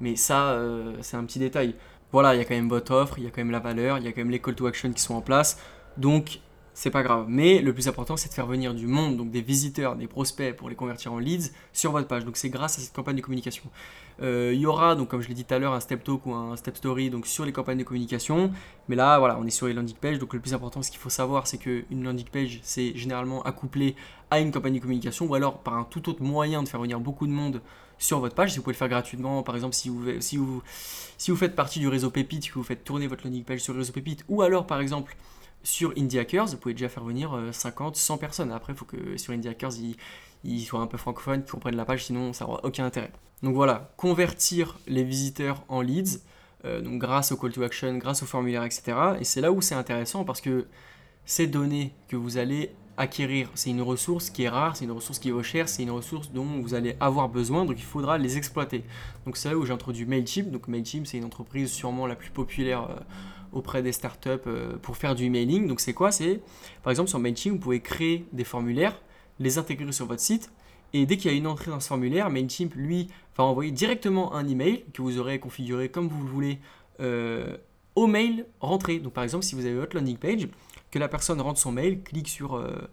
mais 0.00 0.16
ça, 0.16 0.52
euh, 0.52 0.96
c'est 1.02 1.16
un 1.16 1.24
petit 1.24 1.38
détail. 1.38 1.74
Voilà, 2.12 2.34
il 2.34 2.38
y 2.38 2.40
a 2.40 2.44
quand 2.44 2.54
même 2.54 2.68
votre 2.68 2.94
offre, 2.94 3.18
il 3.18 3.24
y 3.24 3.26
a 3.26 3.30
quand 3.30 3.40
même 3.40 3.50
la 3.50 3.60
valeur, 3.60 3.98
il 3.98 4.04
y 4.04 4.08
a 4.08 4.12
quand 4.12 4.20
même 4.20 4.30
les 4.30 4.40
call 4.40 4.54
to 4.54 4.66
action 4.66 4.92
qui 4.92 5.02
sont 5.02 5.14
en 5.14 5.20
place, 5.20 5.58
donc 5.96 6.40
c'est 6.74 6.90
pas 6.90 7.04
grave. 7.04 7.26
Mais 7.28 7.60
le 7.60 7.72
plus 7.72 7.88
important, 7.88 8.16
c'est 8.16 8.28
de 8.28 8.34
faire 8.34 8.46
venir 8.46 8.74
du 8.74 8.88
monde, 8.88 9.16
donc 9.16 9.30
des 9.30 9.40
visiteurs, 9.40 9.94
des 9.94 10.08
prospects 10.08 10.54
pour 10.54 10.68
les 10.68 10.74
convertir 10.74 11.12
en 11.12 11.18
leads 11.18 11.52
sur 11.72 11.92
votre 11.92 12.08
page. 12.08 12.24
Donc 12.24 12.36
c'est 12.36 12.50
grâce 12.50 12.78
à 12.78 12.82
cette 12.82 12.92
campagne 12.92 13.16
de 13.16 13.20
communication. 13.20 13.62
Euh, 14.20 14.52
il 14.52 14.60
y 14.60 14.66
aura, 14.66 14.96
donc 14.96 15.08
comme 15.08 15.20
je 15.22 15.28
l'ai 15.28 15.34
dit 15.34 15.44
tout 15.44 15.54
à 15.54 15.58
l'heure, 15.58 15.72
un 15.72 15.80
step 15.80 16.02
talk 16.02 16.26
ou 16.26 16.34
un 16.34 16.56
step 16.56 16.76
story 16.76 17.10
donc 17.10 17.26
sur 17.26 17.44
les 17.44 17.52
campagnes 17.52 17.78
de 17.78 17.84
communication. 17.84 18.50
Mais 18.88 18.96
là, 18.96 19.18
voilà, 19.20 19.38
on 19.38 19.46
est 19.46 19.50
sur 19.50 19.68
les 19.68 19.72
landing 19.72 19.94
pages. 19.94 20.18
Donc 20.18 20.34
le 20.34 20.40
plus 20.40 20.52
important, 20.52 20.82
ce 20.82 20.90
qu'il 20.90 21.00
faut 21.00 21.10
savoir, 21.10 21.46
c'est 21.46 21.58
qu'une 21.58 22.02
landing 22.02 22.26
page, 22.26 22.58
c'est 22.62 22.96
généralement 22.96 23.42
accouplé 23.44 23.94
à 24.30 24.40
une 24.40 24.50
campagne 24.50 24.74
de 24.74 24.80
communication 24.80 25.26
ou 25.26 25.34
alors 25.36 25.58
par 25.58 25.74
un 25.74 25.84
tout 25.84 26.08
autre 26.08 26.22
moyen 26.22 26.64
de 26.64 26.68
faire 26.68 26.80
venir 26.80 26.98
beaucoup 26.98 27.28
de 27.28 27.32
monde 27.32 27.62
sur 27.98 28.18
votre 28.18 28.34
page. 28.34 28.50
Si 28.50 28.56
vous 28.56 28.64
pouvez 28.64 28.74
le 28.74 28.78
faire 28.78 28.88
gratuitement, 28.88 29.44
par 29.44 29.54
exemple, 29.54 29.74
si 29.74 29.88
vous, 29.88 30.02
si 30.18 30.36
vous, 30.36 30.60
si 31.18 31.30
vous 31.30 31.36
faites 31.36 31.54
partie 31.54 31.78
du 31.78 31.86
réseau 31.86 32.10
Pépite, 32.10 32.48
que 32.48 32.54
vous 32.54 32.64
faites 32.64 32.82
tourner 32.82 33.06
votre 33.06 33.24
landing 33.24 33.44
page 33.44 33.60
sur 33.60 33.72
le 33.72 33.78
réseau 33.78 33.92
Pépite, 33.92 34.24
ou 34.28 34.42
alors 34.42 34.66
par 34.66 34.80
exemple 34.80 35.16
sur 35.64 35.92
Indie 35.96 36.18
Hackers, 36.18 36.46
vous 36.46 36.56
pouvez 36.58 36.74
déjà 36.74 36.88
faire 36.88 37.02
venir 37.04 37.36
50, 37.50 37.94
euh, 37.94 37.98
100 37.98 38.18
personnes. 38.18 38.52
Après, 38.52 38.72
il 38.72 38.76
faut 38.76 38.84
que 38.84 39.16
sur 39.16 39.32
Indie 39.32 39.48
Hackers, 39.48 39.72
ils, 40.44 40.60
soient 40.62 40.80
un 40.80 40.86
peu 40.86 40.98
francophones, 40.98 41.42
qu'ils 41.42 41.50
comprennent 41.50 41.76
la 41.76 41.84
page, 41.86 42.04
sinon 42.04 42.32
ça 42.32 42.44
n'aura 42.44 42.60
aucun 42.64 42.84
intérêt. 42.84 43.10
Donc 43.42 43.54
voilà, 43.54 43.92
convertir 43.96 44.78
les 44.86 45.02
visiteurs 45.02 45.64
en 45.68 45.80
leads, 45.80 46.20
euh, 46.64 46.80
donc 46.80 46.98
grâce 46.98 47.32
au 47.32 47.36
call 47.36 47.52
to 47.52 47.62
action, 47.62 47.96
grâce 47.96 48.22
au 48.22 48.26
formulaire, 48.26 48.64
etc. 48.64 48.92
Et 49.20 49.24
c'est 49.24 49.40
là 49.40 49.50
où 49.50 49.60
c'est 49.60 49.74
intéressant 49.74 50.24
parce 50.24 50.40
que 50.40 50.66
ces 51.24 51.46
données 51.46 51.94
que 52.08 52.16
vous 52.16 52.36
allez 52.36 52.70
acquérir, 52.96 53.50
c'est 53.54 53.70
une 53.70 53.82
ressource 53.82 54.30
qui 54.30 54.44
est 54.44 54.48
rare, 54.48 54.76
c'est 54.76 54.84
une 54.84 54.92
ressource 54.92 55.18
qui 55.18 55.30
vaut 55.30 55.42
cher, 55.42 55.68
c'est 55.68 55.82
une 55.82 55.90
ressource 55.90 56.30
dont 56.30 56.60
vous 56.60 56.74
allez 56.74 56.96
avoir 57.00 57.28
besoin, 57.28 57.64
donc 57.64 57.76
il 57.78 57.84
faudra 57.84 58.18
les 58.18 58.36
exploiter. 58.36 58.84
Donc 59.26 59.36
c'est 59.36 59.48
là 59.48 59.56
où 59.56 59.64
j'ai 59.64 59.72
introduit 59.72 60.04
Mailchimp. 60.04 60.50
Donc 60.50 60.68
Mailchimp, 60.68 61.06
c'est 61.06 61.18
une 61.18 61.24
entreprise 61.24 61.72
sûrement 61.72 62.06
la 62.06 62.14
plus 62.14 62.30
populaire 62.30 62.90
euh, 62.90 63.00
auprès 63.54 63.82
des 63.82 63.92
startups 63.92 64.28
euh, 64.46 64.76
pour 64.82 64.96
faire 64.96 65.14
du 65.14 65.24
emailing. 65.24 65.66
Donc 65.66 65.80
c'est 65.80 65.94
quoi? 65.94 66.12
C'est 66.12 66.40
par 66.82 66.90
exemple 66.90 67.08
sur 67.08 67.18
Mailchimp, 67.18 67.54
vous 67.54 67.58
pouvez 67.58 67.80
créer 67.80 68.26
des 68.32 68.44
formulaires, 68.44 69.00
les 69.38 69.58
intégrer 69.58 69.92
sur 69.92 70.06
votre 70.06 70.20
site 70.20 70.50
et 70.92 71.06
dès 71.06 71.16
qu'il 71.16 71.30
y 71.30 71.34
a 71.34 71.36
une 71.36 71.46
entrée 71.46 71.70
dans 71.70 71.80
ce 71.80 71.88
formulaire, 71.88 72.30
Mailchimp 72.30 72.74
lui 72.74 73.08
va 73.36 73.44
envoyer 73.44 73.72
directement 73.72 74.34
un 74.34 74.46
email 74.46 74.84
que 74.92 75.02
vous 75.02 75.18
aurez 75.18 75.40
configuré 75.40 75.88
comme 75.88 76.08
vous 76.08 76.22
le 76.22 76.30
voulez 76.30 76.58
euh, 77.00 77.56
au 77.96 78.06
mail 78.06 78.46
rentré. 78.60 79.00
Donc 79.00 79.12
par 79.12 79.24
exemple, 79.24 79.44
si 79.44 79.54
vous 79.54 79.66
avez 79.66 79.74
votre 79.74 79.96
landing 79.96 80.16
page, 80.16 80.48
que 80.90 80.98
la 80.98 81.08
personne 81.08 81.40
rentre 81.40 81.58
son 81.58 81.72
mail, 81.72 82.02
clique 82.02 82.28
sur 82.28 82.54
euh, 82.54 82.88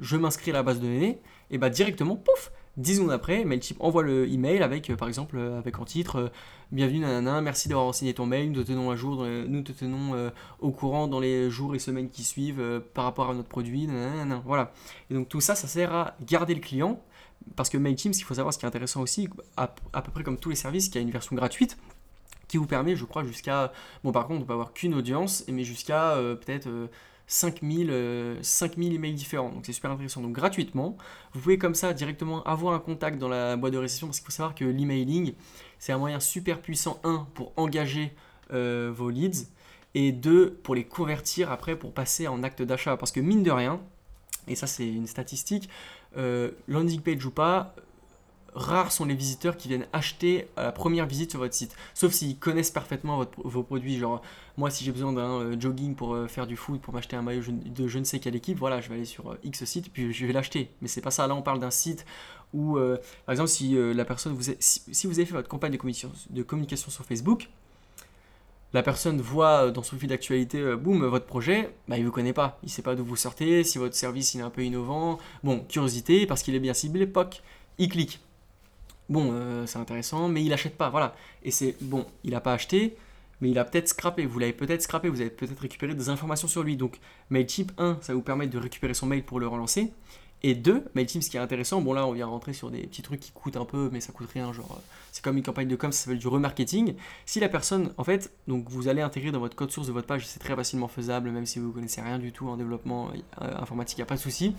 je 0.00 0.16
m'inscris 0.16 0.50
à 0.50 0.54
la 0.54 0.62
base 0.62 0.80
de 0.80 0.86
données, 0.86 1.20
et 1.50 1.58
bah 1.58 1.70
directement, 1.70 2.16
pouf, 2.16 2.50
10 2.78 2.96
secondes 2.96 3.10
après, 3.10 3.44
Mailchimp 3.44 3.76
envoie 3.80 4.02
le 4.02 4.26
email 4.28 4.62
avec, 4.62 4.88
euh, 4.88 4.96
par 4.96 5.08
exemple, 5.08 5.38
avec 5.38 5.78
en 5.78 5.84
titre 5.84 6.32
Bienvenue, 6.70 7.00
nanana, 7.00 7.42
merci 7.42 7.68
d'avoir 7.68 7.86
renseigné 7.86 8.14
ton 8.14 8.24
mail, 8.24 8.50
nous 8.50 8.62
te 8.62 8.68
tenons 8.68 8.90
à 8.90 8.96
jour, 8.96 9.26
nous 9.26 9.60
te 9.60 9.72
tenons 9.72 10.30
au 10.60 10.70
courant 10.70 11.06
dans 11.06 11.20
les 11.20 11.50
jours 11.50 11.74
et 11.74 11.78
semaines 11.78 12.08
qui 12.08 12.24
suivent 12.24 12.82
par 12.94 13.04
rapport 13.04 13.28
à 13.28 13.34
notre 13.34 13.50
produit, 13.50 13.86
nanana, 13.86 14.42
voilà. 14.46 14.72
Et 15.10 15.14
donc 15.14 15.28
tout 15.28 15.42
ça, 15.42 15.54
ça 15.54 15.68
sert 15.68 15.92
à 15.92 16.16
garder 16.26 16.54
le 16.54 16.60
client, 16.60 16.98
parce 17.56 17.68
que 17.68 17.76
Mailchimp, 17.76 18.14
il 18.16 18.22
faut 18.22 18.32
savoir 18.32 18.54
ce 18.54 18.58
qui 18.58 18.64
est 18.64 18.68
intéressant 18.68 19.02
aussi, 19.02 19.28
à, 19.58 19.66
peu 19.66 20.10
près 20.10 20.22
comme 20.22 20.38
tous 20.38 20.48
les 20.48 20.56
services, 20.56 20.88
qui 20.88 20.96
a 20.96 21.02
une 21.02 21.10
version 21.10 21.36
gratuite, 21.36 21.76
qui 22.48 22.56
vous 22.56 22.66
permet, 22.66 22.96
je 22.96 23.04
crois, 23.04 23.22
jusqu'à. 23.22 23.70
Bon, 24.02 24.12
par 24.12 24.26
contre, 24.26 24.40
on 24.40 24.46
peut 24.46 24.54
avoir 24.54 24.72
qu'une 24.72 24.94
audience, 24.94 25.44
mais 25.48 25.64
jusqu'à 25.64 26.16
peut-être 26.16 26.70
5000, 27.32 28.38
5000 28.42 28.94
emails 28.94 29.14
différents. 29.14 29.48
Donc 29.48 29.64
c'est 29.64 29.72
super 29.72 29.90
intéressant. 29.90 30.20
Donc 30.20 30.32
gratuitement, 30.32 30.96
vous 31.32 31.40
pouvez 31.40 31.56
comme 31.56 31.74
ça 31.74 31.94
directement 31.94 32.42
avoir 32.44 32.74
un 32.74 32.78
contact 32.78 33.18
dans 33.18 33.28
la 33.28 33.56
boîte 33.56 33.72
de 33.72 33.78
réception 33.78 34.06
parce 34.06 34.20
qu'il 34.20 34.26
faut 34.26 34.32
savoir 34.32 34.54
que 34.54 34.66
l'emailing, 34.66 35.32
c'est 35.78 35.92
un 35.92 35.98
moyen 35.98 36.20
super 36.20 36.60
puissant, 36.60 37.00
un, 37.04 37.26
pour 37.34 37.52
engager 37.56 38.12
euh, 38.52 38.92
vos 38.94 39.08
leads 39.08 39.46
et 39.94 40.12
deux, 40.12 40.52
pour 40.62 40.74
les 40.74 40.84
convertir 40.84 41.50
après 41.50 41.74
pour 41.74 41.94
passer 41.94 42.28
en 42.28 42.42
acte 42.42 42.60
d'achat. 42.60 42.98
Parce 42.98 43.12
que 43.12 43.20
mine 43.20 43.42
de 43.42 43.50
rien, 43.50 43.80
et 44.46 44.54
ça 44.54 44.66
c'est 44.66 44.86
une 44.86 45.06
statistique, 45.06 45.70
euh, 46.18 46.50
landing 46.68 47.00
page 47.00 47.24
ou 47.24 47.30
pas, 47.30 47.74
rares 48.54 48.92
sont 48.92 49.04
les 49.04 49.14
visiteurs 49.14 49.56
qui 49.56 49.68
viennent 49.68 49.86
acheter 49.92 50.48
à 50.56 50.62
la 50.64 50.72
première 50.72 51.06
visite 51.06 51.30
sur 51.30 51.40
votre 51.40 51.54
site. 51.54 51.74
Sauf 51.94 52.12
s'ils 52.12 52.38
connaissent 52.38 52.70
parfaitement 52.70 53.24
vos 53.38 53.62
produits. 53.62 53.98
Genre, 53.98 54.22
moi, 54.56 54.70
si 54.70 54.84
j'ai 54.84 54.92
besoin 54.92 55.12
d'un 55.12 55.40
euh, 55.40 55.56
jogging 55.58 55.94
pour 55.94 56.14
euh, 56.14 56.26
faire 56.26 56.46
du 56.46 56.56
foot, 56.56 56.80
pour 56.80 56.92
m'acheter 56.92 57.16
un 57.16 57.22
maillot 57.22 57.42
de 57.48 57.88
je 57.88 57.98
ne 57.98 58.04
sais 58.04 58.18
quelle 58.18 58.36
équipe, 58.36 58.58
voilà, 58.58 58.80
je 58.80 58.88
vais 58.88 58.96
aller 58.96 59.04
sur 59.04 59.32
euh, 59.32 59.38
X 59.44 59.64
site, 59.64 59.92
puis 59.92 60.12
je 60.12 60.26
vais 60.26 60.32
l'acheter. 60.32 60.70
Mais 60.80 60.88
c'est 60.88 61.00
pas 61.00 61.10
ça. 61.10 61.26
Là, 61.26 61.34
on 61.34 61.42
parle 61.42 61.60
d'un 61.60 61.70
site 61.70 62.04
où, 62.52 62.76
par 63.24 63.32
exemple, 63.32 63.48
si 63.48 63.74
la 63.74 64.04
personne 64.04 64.34
vous 64.34 64.52
si, 64.60 65.06
vous 65.06 65.18
avez 65.18 65.24
fait 65.24 65.32
votre 65.32 65.48
campagne 65.48 65.72
de 65.72 65.78
communication, 65.78 66.12
de 66.28 66.42
communication 66.42 66.90
sur 66.90 67.02
Facebook, 67.06 67.48
la 68.74 68.82
personne 68.82 69.22
voit 69.22 69.70
dans 69.70 69.82
son 69.82 69.96
fil 69.96 70.10
d'actualité, 70.10 70.76
boum, 70.76 71.02
votre 71.06 71.24
projet, 71.24 71.74
bah, 71.88 71.96
il 71.96 72.00
ne 72.00 72.06
vous 72.06 72.12
connaît 72.12 72.34
pas. 72.34 72.58
Il 72.62 72.66
ne 72.66 72.70
sait 72.70 72.82
pas 72.82 72.94
d'où 72.94 73.06
vous 73.06 73.16
sortez, 73.16 73.64
si 73.64 73.78
votre 73.78 73.94
service 73.94 74.34
il 74.34 74.40
est 74.40 74.42
un 74.42 74.50
peu 74.50 74.62
innovant. 74.62 75.18
Bon, 75.42 75.64
curiosité, 75.66 76.26
parce 76.26 76.42
qu'il 76.42 76.54
est 76.54 76.60
bien 76.60 76.74
ciblé, 76.74 77.06
POC, 77.06 77.40
il 77.78 77.88
clique 77.88 78.20
bon, 79.12 79.30
euh, 79.32 79.66
c'est 79.66 79.78
intéressant, 79.78 80.28
mais 80.28 80.42
il 80.42 80.48
n'achète 80.48 80.76
pas, 80.76 80.90
voilà. 80.90 81.14
Et 81.44 81.50
c'est 81.50 81.76
bon, 81.80 82.06
il 82.24 82.30
n'a 82.30 82.40
pas 82.40 82.54
acheté, 82.54 82.96
mais 83.40 83.50
il 83.50 83.58
a 83.58 83.64
peut-être 83.64 83.88
scrappé, 83.88 84.26
vous 84.26 84.38
l'avez 84.38 84.52
peut-être 84.52 84.82
scrappé, 84.82 85.08
vous 85.08 85.20
avez 85.20 85.30
peut-être 85.30 85.60
récupéré 85.60 85.94
des 85.94 86.08
informations 86.08 86.48
sur 86.48 86.62
lui. 86.62 86.76
Donc 86.76 86.98
Mailchimp, 87.30 87.72
1, 87.78 87.98
ça 88.00 88.14
vous 88.14 88.22
permet 88.22 88.46
de 88.46 88.58
récupérer 88.58 88.94
son 88.94 89.06
mail 89.06 89.22
pour 89.22 89.38
le 89.38 89.46
relancer. 89.46 89.92
Et 90.44 90.54
2, 90.54 90.86
Mailchimp, 90.96 91.22
ce 91.22 91.30
qui 91.30 91.36
est 91.36 91.40
intéressant, 91.40 91.80
bon 91.80 91.92
là 91.92 92.04
on 92.04 92.12
vient 92.12 92.26
rentrer 92.26 92.52
sur 92.52 92.70
des 92.70 92.80
petits 92.80 93.02
trucs 93.02 93.20
qui 93.20 93.30
coûtent 93.30 93.56
un 93.56 93.64
peu, 93.64 93.90
mais 93.92 94.00
ça 94.00 94.12
coûte 94.12 94.28
rien, 94.32 94.52
genre 94.52 94.80
c'est 95.12 95.22
comme 95.22 95.36
une 95.36 95.44
campagne 95.44 95.68
de 95.68 95.76
com, 95.76 95.92
ça 95.92 96.04
s'appelle 96.04 96.18
du 96.18 96.26
remarketing. 96.26 96.94
Si 97.26 97.38
la 97.38 97.48
personne, 97.48 97.92
en 97.96 98.02
fait, 98.02 98.32
donc 98.48 98.68
vous 98.68 98.88
allez 98.88 99.02
intégrer 99.02 99.30
dans 99.30 99.38
votre 99.38 99.54
code 99.54 99.70
source 99.70 99.86
de 99.86 99.92
votre 99.92 100.08
page, 100.08 100.26
c'est 100.26 100.40
très 100.40 100.56
facilement 100.56 100.88
faisable, 100.88 101.30
même 101.30 101.46
si 101.46 101.60
vous 101.60 101.68
ne 101.68 101.72
connaissez 101.72 102.00
rien 102.00 102.18
du 102.18 102.32
tout 102.32 102.48
en 102.48 102.56
développement 102.56 103.10
euh, 103.40 103.56
informatique, 103.56 103.98
il 103.98 104.00
n'y 104.00 104.04
a 104.04 104.06
pas 104.06 104.16
de 104.16 104.20
souci. 104.20 104.56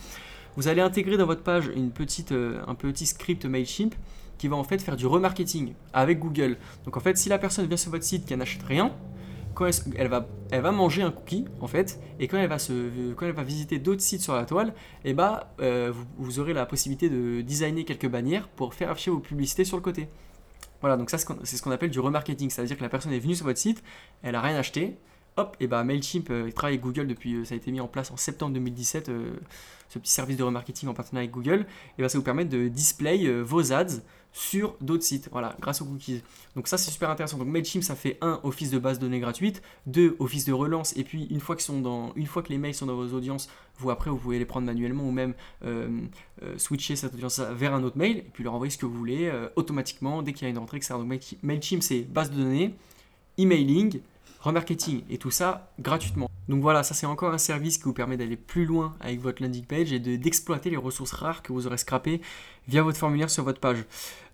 Vous 0.56 0.68
allez 0.68 0.82
intégrer 0.82 1.18
dans 1.18 1.26
votre 1.26 1.42
page 1.42 1.70
une 1.76 1.92
petite, 1.92 2.32
euh, 2.32 2.62
un 2.68 2.76
petit 2.76 3.06
script 3.06 3.46
Mailchimp 3.46 3.96
qui 4.38 4.48
va 4.48 4.56
en 4.56 4.64
fait 4.64 4.82
faire 4.82 4.96
du 4.96 5.08
remarketing 5.08 5.74
avec 5.94 6.20
Google. 6.20 6.58
Donc 6.86 6.98
en 6.98 7.00
fait, 7.00 7.18
si 7.18 7.30
la 7.30 7.38
personne 7.38 7.66
vient 7.68 7.78
sur 7.78 7.92
votre 7.92 8.04
site 8.04 8.26
qui 8.26 8.36
n'achète 8.36 8.64
rien, 8.64 8.92
quand 9.54 9.70
elle, 9.96 10.08
va, 10.08 10.28
elle 10.52 10.62
va 10.62 10.72
manger 10.72 11.02
un 11.02 11.12
cookie 11.12 11.46
en 11.62 11.68
fait, 11.68 12.00
et 12.20 12.28
quand 12.28 12.38
elle 12.38 12.50
va, 12.50 12.60
se, 12.60 13.14
quand 13.14 13.26
elle 13.26 13.34
va 13.34 13.44
visiter 13.44 13.80
d'autres 13.80 14.02
sites 14.02 14.22
sur 14.22 14.34
la 14.34 14.46
toile, 14.46 14.70
et 15.04 15.12
eh 15.12 15.14
bah, 15.14 15.54
euh, 15.62 15.94
vous, 16.18 16.40
aurez 16.40 16.54
la 16.54 16.66
possibilité 16.66 17.10
de 17.10 17.42
designer 17.42 17.86
quelques 17.86 18.08
bannières 18.08 18.48
pour 18.48 18.74
faire 18.74 18.90
afficher 18.90 19.12
vos 19.12 19.20
publicités 19.20 19.66
sur 19.66 19.78
le 19.78 19.84
côté. 19.84 20.08
Voilà, 20.82 20.98
donc 20.98 21.10
ça 21.10 21.18
c'est 21.18 21.58
ce 21.58 21.62
qu'on 21.62 21.72
appelle 21.72 21.92
du 21.92 22.00
remarketing, 22.00 22.50
c'est-à-dire 22.50 22.78
que 22.78 22.84
la 22.84 22.90
personne 22.90 23.14
est 23.14 23.20
venue 23.20 23.36
sur 23.36 23.46
votre 23.46 23.60
site, 23.60 23.84
elle 24.22 24.36
a 24.36 24.42
rien 24.42 24.58
acheté, 24.58 24.98
hop, 25.38 25.56
et 25.60 25.68
bah 25.68 25.84
Mailchimp 25.84 26.30
euh, 26.30 26.52
travaille 26.52 26.74
avec 26.74 26.84
Google 26.84 27.08
depuis, 27.08 27.36
euh, 27.36 27.46
ça 27.46 27.54
a 27.54 27.58
été 27.58 27.72
mis 27.72 27.80
en 27.80 27.88
place 27.88 28.12
en 28.12 28.18
septembre 28.18 28.54
2017, 28.54 29.10
ce 29.88 30.00
petit 30.00 30.12
service 30.12 30.36
de 30.36 30.44
remarketing 30.44 30.90
en 30.90 30.94
partenariat 30.94 31.26
avec 31.26 31.32
Google, 31.32 31.66
et 31.98 32.02
bah, 32.02 32.10
ça 32.10 32.18
vous 32.18 32.24
permet 32.24 32.46
de 32.46 32.68
display 32.68 33.42
vos 33.42 33.72
ads 33.72 34.02
sur 34.34 34.76
d'autres 34.82 35.04
sites, 35.04 35.30
voilà, 35.32 35.56
grâce 35.62 35.82
aux 35.82 35.86
cookies. 35.86 36.24
Donc 36.56 36.68
ça 36.68 36.78
c'est 36.78 36.90
super 36.90 37.10
intéressant. 37.10 37.38
Donc 37.38 37.48
Mailchimp 37.48 37.84
ça 37.84 37.96
fait 37.96 38.18
un 38.22 38.40
office 38.44 38.72
de 38.72 38.80
base 38.80 38.98
de 38.98 39.04
données 39.04 39.20
gratuite, 39.20 39.62
deux 39.86 40.16
office 40.20 40.46
de 40.46 40.52
relance, 40.52 40.98
et 40.98 41.04
puis 41.04 41.28
une 41.30 41.40
fois, 41.40 41.56
que 41.56 42.50
les 42.50 42.58
mails 42.58 42.74
sont 42.74 42.88
dans 42.88 42.96
vos 42.96 43.16
audiences, 43.16 43.48
vous 43.78 43.92
après 43.92 44.10
vous 44.10 44.18
pouvez 44.18 44.40
les 44.40 44.46
prendre 44.46 44.66
manuellement 44.66 45.08
ou 45.08 45.12
même 45.12 45.36
euh, 45.64 45.88
euh, 46.42 46.58
switcher 46.58 46.96
cette 46.96 47.14
audience 47.14 47.40
vers 47.40 47.74
un 47.74 47.84
autre 47.84 47.98
mail 47.98 48.18
et 48.18 48.30
puis 48.34 48.44
leur 48.44 48.54
envoyer 48.54 48.72
ce 48.72 48.78
que 48.78 48.86
vous 48.86 48.98
voulez 48.98 49.28
euh, 49.28 49.50
automatiquement 49.56 50.22
dès 50.24 50.34
qu'il 50.34 50.44
y 50.44 50.48
a 50.48 50.50
une 50.50 50.58
entrée, 50.58 50.78
etc. 50.78 50.96
Donc 50.96 51.08
Mailchimp 51.44 51.82
c'est 51.82 52.02
base 52.02 52.32
de 52.32 52.38
données, 52.38 52.74
emailing, 53.38 54.00
remarketing 54.44 55.04
et 55.10 55.18
tout 55.18 55.32
ça 55.32 55.72
gratuitement. 55.80 56.30
Donc 56.50 56.62
voilà, 56.62 56.84
ça 56.84 56.94
c'est 56.94 57.06
encore 57.06 57.34
un 57.34 57.38
service 57.38 57.78
qui 57.78 57.86
vous 57.86 57.94
permet 57.94 58.18
d'aller 58.18 58.36
plus 58.36 58.66
loin 58.66 58.96
avec 59.00 59.22
votre 59.22 59.42
landing 59.42 59.64
page 59.64 59.94
et 59.94 60.00
d'exploiter 60.00 60.70
les 60.70 60.78
ressources 60.78 61.14
rares 61.14 61.42
que 61.42 61.54
vous 61.54 61.68
aurez 61.68 61.78
scrappées 61.78 62.22
via 62.68 62.84
votre 62.84 62.98
formulaire 62.98 63.30
sur 63.30 63.46
votre 63.46 63.62
page. 63.62 63.86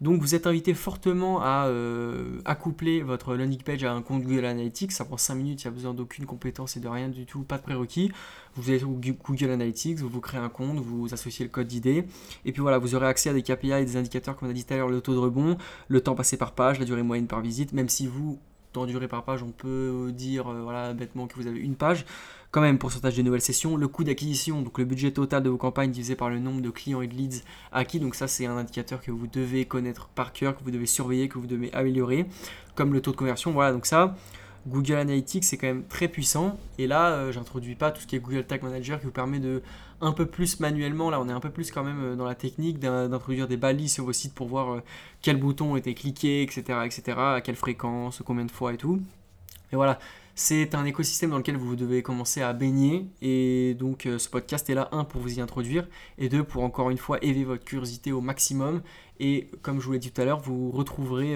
Donc 0.02 0.19
vous 0.22 0.34
êtes 0.34 0.48
invité 0.48 0.74
fortement 0.74 1.41
à 1.41 1.67
euh, 1.67 2.39
accoupler 2.45 3.02
votre 3.02 3.36
landing 3.36 3.62
page 3.62 3.84
à 3.84 3.93
un 3.93 4.02
compte 4.02 4.24
Google 4.24 4.45
Analytics. 4.45 4.91
Ça 4.91 5.06
prend 5.06 5.17
5 5.17 5.36
minutes, 5.36 5.63
il 5.63 5.67
n'y 5.67 5.72
a 5.72 5.76
besoin 5.76 5.93
d'aucune 5.93 6.26
compétence 6.26 6.78
et 6.78 6.80
de 6.80 6.88
rien 6.88 7.10
du 7.10 7.26
tout, 7.28 7.43
pas 7.43 7.58
de 7.58 7.63
prérequis. 7.63 8.12
Vous 8.56 8.69
allez 8.69 8.80
sur 8.80 8.89
Google 8.89 9.52
Analytics, 9.52 10.00
vous 10.00 10.10
vous 10.10 10.22
créez 10.22 10.39
un 10.39 10.50
compte, 10.50 10.80
vous 10.80 11.13
associez 11.13 11.45
le 11.45 11.52
code 11.52 11.67
d'idée. 11.67 12.06
Et 12.45 12.52
puis 12.52 12.62
voilà, 12.62 12.80
vous 12.80 12.95
aurez 12.95 13.08
accès 13.08 13.30
à 13.30 13.34
des 13.34 13.43
KPI 13.43 13.74
et 13.74 13.86
des 13.86 13.98
indicateurs, 13.98 14.36
comme 14.36 14.48
on 14.48 14.52
a 14.52 14.56
dit 14.56 14.65
tout 14.65 14.74
à 14.74 14.78
l'heure, 14.78 14.89
le 14.89 15.02
taux 15.02 15.13
de 15.13 15.19
rebond, 15.19 15.58
le 15.88 16.02
temps 16.02 16.15
passé 16.15 16.38
par 16.38 16.54
page, 16.54 16.80
la 16.80 16.86
durée 16.86 17.04
moyenne 17.04 17.28
par 17.28 17.41
visite, 17.41 17.74
même 17.74 17.89
si 17.89 18.08
vous 18.08 18.39
temps 18.71 18.86
par 19.10 19.23
page, 19.23 19.43
on 19.43 19.51
peut 19.51 20.12
dire 20.13 20.47
euh, 20.47 20.62
voilà, 20.62 20.93
bêtement 20.93 21.27
que 21.27 21.36
vous 21.36 21.47
avez 21.47 21.60
une 21.60 21.75
page. 21.75 22.05
Quand 22.51 22.62
même, 22.62 22.79
pourcentage 22.79 23.15
de 23.15 23.21
nouvelles 23.21 23.41
sessions, 23.41 23.77
le 23.77 23.88
coût 23.88 24.03
d'acquisition, 24.03 24.63
donc 24.63 24.79
le 24.79 24.86
budget 24.86 25.12
total 25.12 25.43
de 25.43 25.49
vos 25.49 25.58
campagnes 25.58 25.91
divisé 25.91 26.15
par 26.15 26.29
le 26.29 26.39
nombre 26.39 26.62
de 26.62 26.69
clients 26.71 27.01
et 27.01 27.08
de 27.08 27.13
leads 27.13 27.43
acquis. 27.71 27.99
Donc 27.99 28.15
ça, 28.15 28.27
c'est 28.27 28.47
un 28.47 28.58
indicateur 28.58 29.01
que 29.01 29.12
vous 29.12 29.27
devez 29.27 29.65
connaître 29.65 30.08
par 30.08 30.34
cœur, 30.34 30.58
que 30.58 30.63
vous 30.63 30.71
devez 30.71 30.88
surveiller, 30.88 31.29
que 31.29 31.38
vous 31.38 31.45
devez 31.45 31.71
améliorer, 31.73 32.25
comme 32.73 32.91
le 32.91 33.01
taux 33.01 33.12
de 33.12 33.17
conversion. 33.17 33.51
Voilà, 33.51 33.71
donc 33.71 33.86
ça, 33.86 34.15
Google 34.67 34.95
Analytics, 34.95 35.43
c'est 35.43 35.58
quand 35.58 35.67
même 35.67 35.84
très 35.86 36.08
puissant. 36.08 36.58
Et 36.78 36.88
là, 36.88 37.12
euh, 37.12 37.32
j'introduis 37.32 37.76
pas 37.76 37.91
tout 37.91 38.02
ce 38.02 38.08
qui 38.08 38.15
est 38.15 38.19
Google 38.19 38.45
Tag 38.45 38.63
Manager 38.63 39.00
qui 39.00 39.06
vous 39.06 39.12
permet 39.12 39.39
de 39.39 39.62
un 40.02 40.13
peu 40.13 40.26
plus 40.26 40.62
manuellement, 40.62 41.10
là 41.10 41.19
on 41.19 41.28
est 41.28 41.34
un 41.34 41.41
peu 41.41 41.50
plus 41.50 41.72
quand 41.72 41.84
même 41.84 42.02
euh, 42.02 42.15
dans 42.15 42.24
la 42.24 42.36
technique 42.36 42.80
d'introduire 42.80 43.50
des 43.50 43.58
balises 43.58 43.91
sur 43.91 44.06
vos 44.06 44.13
sites 44.13 44.34
pour 44.34 44.48
voir 44.48 44.76
euh, 44.76 44.84
quel 45.22 45.36
bouton 45.36 45.76
été 45.76 45.93
cliqué, 45.93 46.41
etc., 46.41 46.80
etc., 46.86 47.17
à 47.17 47.41
quelle 47.41 47.58
fréquence, 47.58 48.22
combien 48.26 48.45
de 48.45 48.52
fois 48.52 48.74
et 48.74 48.78
tout. 48.78 49.02
Et 49.74 49.76
voilà, 49.76 50.00
c'est 50.36 50.74
un 50.74 50.86
écosystème 50.86 51.32
dans 51.32 51.38
lequel 51.38 51.58
vous 51.58 51.76
devez 51.76 52.02
commencer 52.02 52.41
à 52.41 52.54
baigner. 52.54 53.08
Et 53.22 53.76
donc 53.78 54.08
ce 54.17 54.30
podcast 54.30 54.69
est 54.69 54.74
là, 54.74 54.88
un, 54.93 55.04
pour 55.04 55.22
vous 55.22 55.38
y 55.38 55.41
introduire, 55.41 55.88
et 56.17 56.30
deux, 56.30 56.43
pour 56.43 56.63
encore 56.63 56.89
une 56.89 56.98
fois 56.98 57.17
éveiller 57.22 57.45
votre 57.45 57.65
curiosité 57.65 58.12
au 58.12 58.22
maximum. 58.22 58.82
Et 59.19 59.50
comme 59.62 59.80
je 59.82 59.86
vous 59.86 59.91
l'ai 59.91 60.00
dit 60.00 60.12
tout 60.12 60.22
à 60.22 60.26
l'heure, 60.26 60.39
vous 60.39 60.72
retrouverez... 60.72 61.36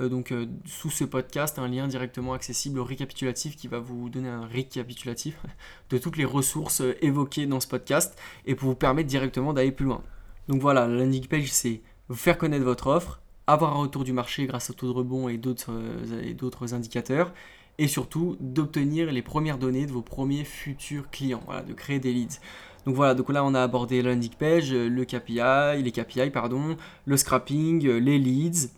Euh, 0.00 0.08
donc 0.08 0.32
euh, 0.32 0.46
sous 0.64 0.90
ce 0.90 1.04
podcast 1.04 1.58
un 1.58 1.68
lien 1.68 1.88
directement 1.88 2.32
accessible 2.32 2.78
au 2.78 2.84
récapitulatif 2.84 3.56
qui 3.56 3.68
va 3.68 3.78
vous 3.78 4.08
donner 4.08 4.28
un 4.28 4.46
récapitulatif 4.46 5.38
de 5.90 5.98
toutes 5.98 6.16
les 6.16 6.24
ressources 6.24 6.80
euh, 6.80 6.94
évoquées 7.04 7.46
dans 7.46 7.60
ce 7.60 7.66
podcast 7.66 8.16
et 8.46 8.54
pour 8.54 8.68
vous 8.68 8.76
permettre 8.76 9.08
directement 9.08 9.52
d'aller 9.52 9.72
plus 9.72 9.86
loin. 9.86 10.02
Donc 10.48 10.60
voilà, 10.60 10.86
la 10.86 11.04
landing 11.04 11.26
page 11.26 11.50
c'est 11.50 11.82
vous 12.08 12.16
faire 12.16 12.38
connaître 12.38 12.64
votre 12.64 12.86
offre, 12.86 13.20
avoir 13.46 13.76
un 13.76 13.80
retour 13.80 14.04
du 14.04 14.12
marché 14.12 14.46
grâce 14.46 14.70
au 14.70 14.72
taux 14.72 14.86
de 14.86 14.92
rebond 14.92 15.28
et 15.28 15.36
d'autres 15.36 16.74
indicateurs 16.74 17.32
et 17.76 17.86
surtout 17.86 18.36
d'obtenir 18.40 19.12
les 19.12 19.22
premières 19.22 19.58
données 19.58 19.86
de 19.86 19.92
vos 19.92 20.02
premiers 20.02 20.44
futurs 20.44 21.10
clients, 21.10 21.42
voilà, 21.44 21.62
de 21.62 21.72
créer 21.74 21.98
des 21.98 22.12
leads. 22.12 22.40
Donc 22.86 22.94
voilà, 22.94 23.14
donc 23.14 23.30
là 23.30 23.44
on 23.44 23.54
a 23.54 23.62
abordé 23.62 24.00
la 24.00 24.14
landing 24.14 24.32
page, 24.38 24.72
le 24.72 25.04
KPI, 25.04 25.82
les 25.82 25.92
KPI 25.92 26.30
pardon, 26.30 26.76
le 27.04 27.16
scrapping, 27.16 27.86
les 27.86 28.18
leads, 28.18 28.70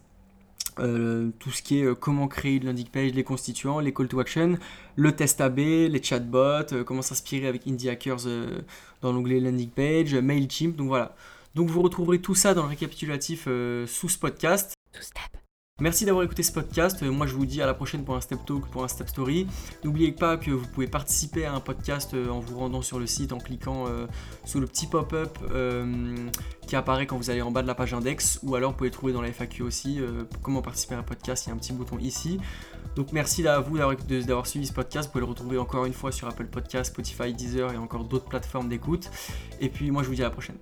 euh, 0.81 1.31
tout 1.38 1.51
ce 1.51 1.62
qui 1.62 1.81
est 1.81 1.85
euh, 1.85 1.95
comment 1.95 2.29
créer 2.29 2.57
une 2.57 2.66
landing 2.66 2.87
page, 2.87 3.12
les 3.12 3.25
constituants, 3.25 3.81
les 3.81 3.93
call 3.93 4.09
to 4.09 4.21
action, 4.21 4.59
le 4.97 5.12
test 5.12 5.40
AB, 5.40 5.59
les 5.59 6.03
chatbots, 6.03 6.73
euh, 6.73 6.85
comment 6.85 7.03
s'inspirer 7.03 7.47
avec 7.47 7.66
Indie 7.66 7.88
Hackers 7.88 8.27
dans 9.03 9.12
l'onglet 9.12 9.40
landing 9.40 9.71
page, 9.71 10.14
Mailchimp, 10.14 10.77
donc 10.77 10.88
voilà. 10.88 11.14
Donc 11.55 11.69
vous 11.69 11.83
retrouverez 11.83 12.21
tout 12.21 12.35
ça 12.35 12.55
dans 12.55 12.62
le 12.62 12.69
récapitulatif 12.69 13.45
sous 13.87 14.09
ce 14.09 14.19
podcast. 14.19 14.75
Merci 15.81 16.05
d'avoir 16.05 16.25
écouté 16.25 16.43
ce 16.43 16.53
podcast. 16.53 17.03
Moi, 17.03 17.27
je 17.27 17.35
vous 17.35 17.47
dis 17.47 17.62
à 17.62 17.66
la 17.66 17.73
prochaine 17.73 18.05
pour 18.05 18.14
un 18.14 18.21
Step 18.21 18.40
Talk, 18.45 18.66
pour 18.66 18.85
un 18.85 18.88
Step 18.88 19.09
Story. 19.09 19.47
N'oubliez 19.83 20.12
pas 20.12 20.37
que 20.37 20.51
vous 20.51 20.66
pouvez 20.66 20.87
participer 20.87 21.47
à 21.47 21.55
un 21.55 21.61
podcast 21.61 22.14
en 22.14 22.38
vous 22.38 22.59
rendant 22.59 22.83
sur 22.83 22.99
le 22.99 23.07
site, 23.07 23.33
en 23.33 23.38
cliquant 23.38 23.87
sur 24.45 24.61
le 24.61 24.66
petit 24.66 24.87
pop-up 24.87 25.38
qui 26.66 26.77
apparaît 26.77 27.07
quand 27.07 27.16
vous 27.16 27.31
allez 27.31 27.40
en 27.40 27.51
bas 27.51 27.62
de 27.62 27.66
la 27.66 27.75
page 27.75 27.95
index, 27.95 28.40
ou 28.43 28.57
alors 28.57 28.73
vous 28.73 28.77
pouvez 28.77 28.90
trouver 28.90 29.14
dans 29.14 29.23
la 29.23 29.33
FAQ 29.33 29.62
aussi 29.62 30.01
comment 30.43 30.61
participer 30.61 30.97
à 30.97 30.99
un 30.99 31.03
podcast. 31.03 31.47
Il 31.47 31.49
y 31.49 31.53
a 31.53 31.55
un 31.55 31.59
petit 31.59 31.73
bouton 31.73 31.99
ici. 31.99 32.38
Donc 32.95 33.12
merci 33.12 33.47
à 33.49 33.59
vous 33.61 33.79
d'avoir 33.79 34.47
suivi 34.47 34.66
ce 34.66 34.75
podcast. 34.75 35.09
Vous 35.09 35.12
pouvez 35.12 35.25
le 35.25 35.31
retrouver 35.31 35.57
encore 35.57 35.87
une 35.87 35.95
fois 35.95 36.12
sur 36.12 36.29
Apple 36.29 36.47
Podcast, 36.47 36.93
Spotify, 36.93 37.33
Deezer 37.33 37.73
et 37.73 37.79
encore 37.79 38.05
d'autres 38.05 38.27
plateformes 38.29 38.69
d'écoute. 38.69 39.11
Et 39.61 39.71
puis 39.71 39.90
moi 39.90 40.03
je 40.03 40.09
vous 40.09 40.14
dis 40.14 40.23
à 40.23 40.27
la 40.27 40.31
prochaine. 40.31 40.57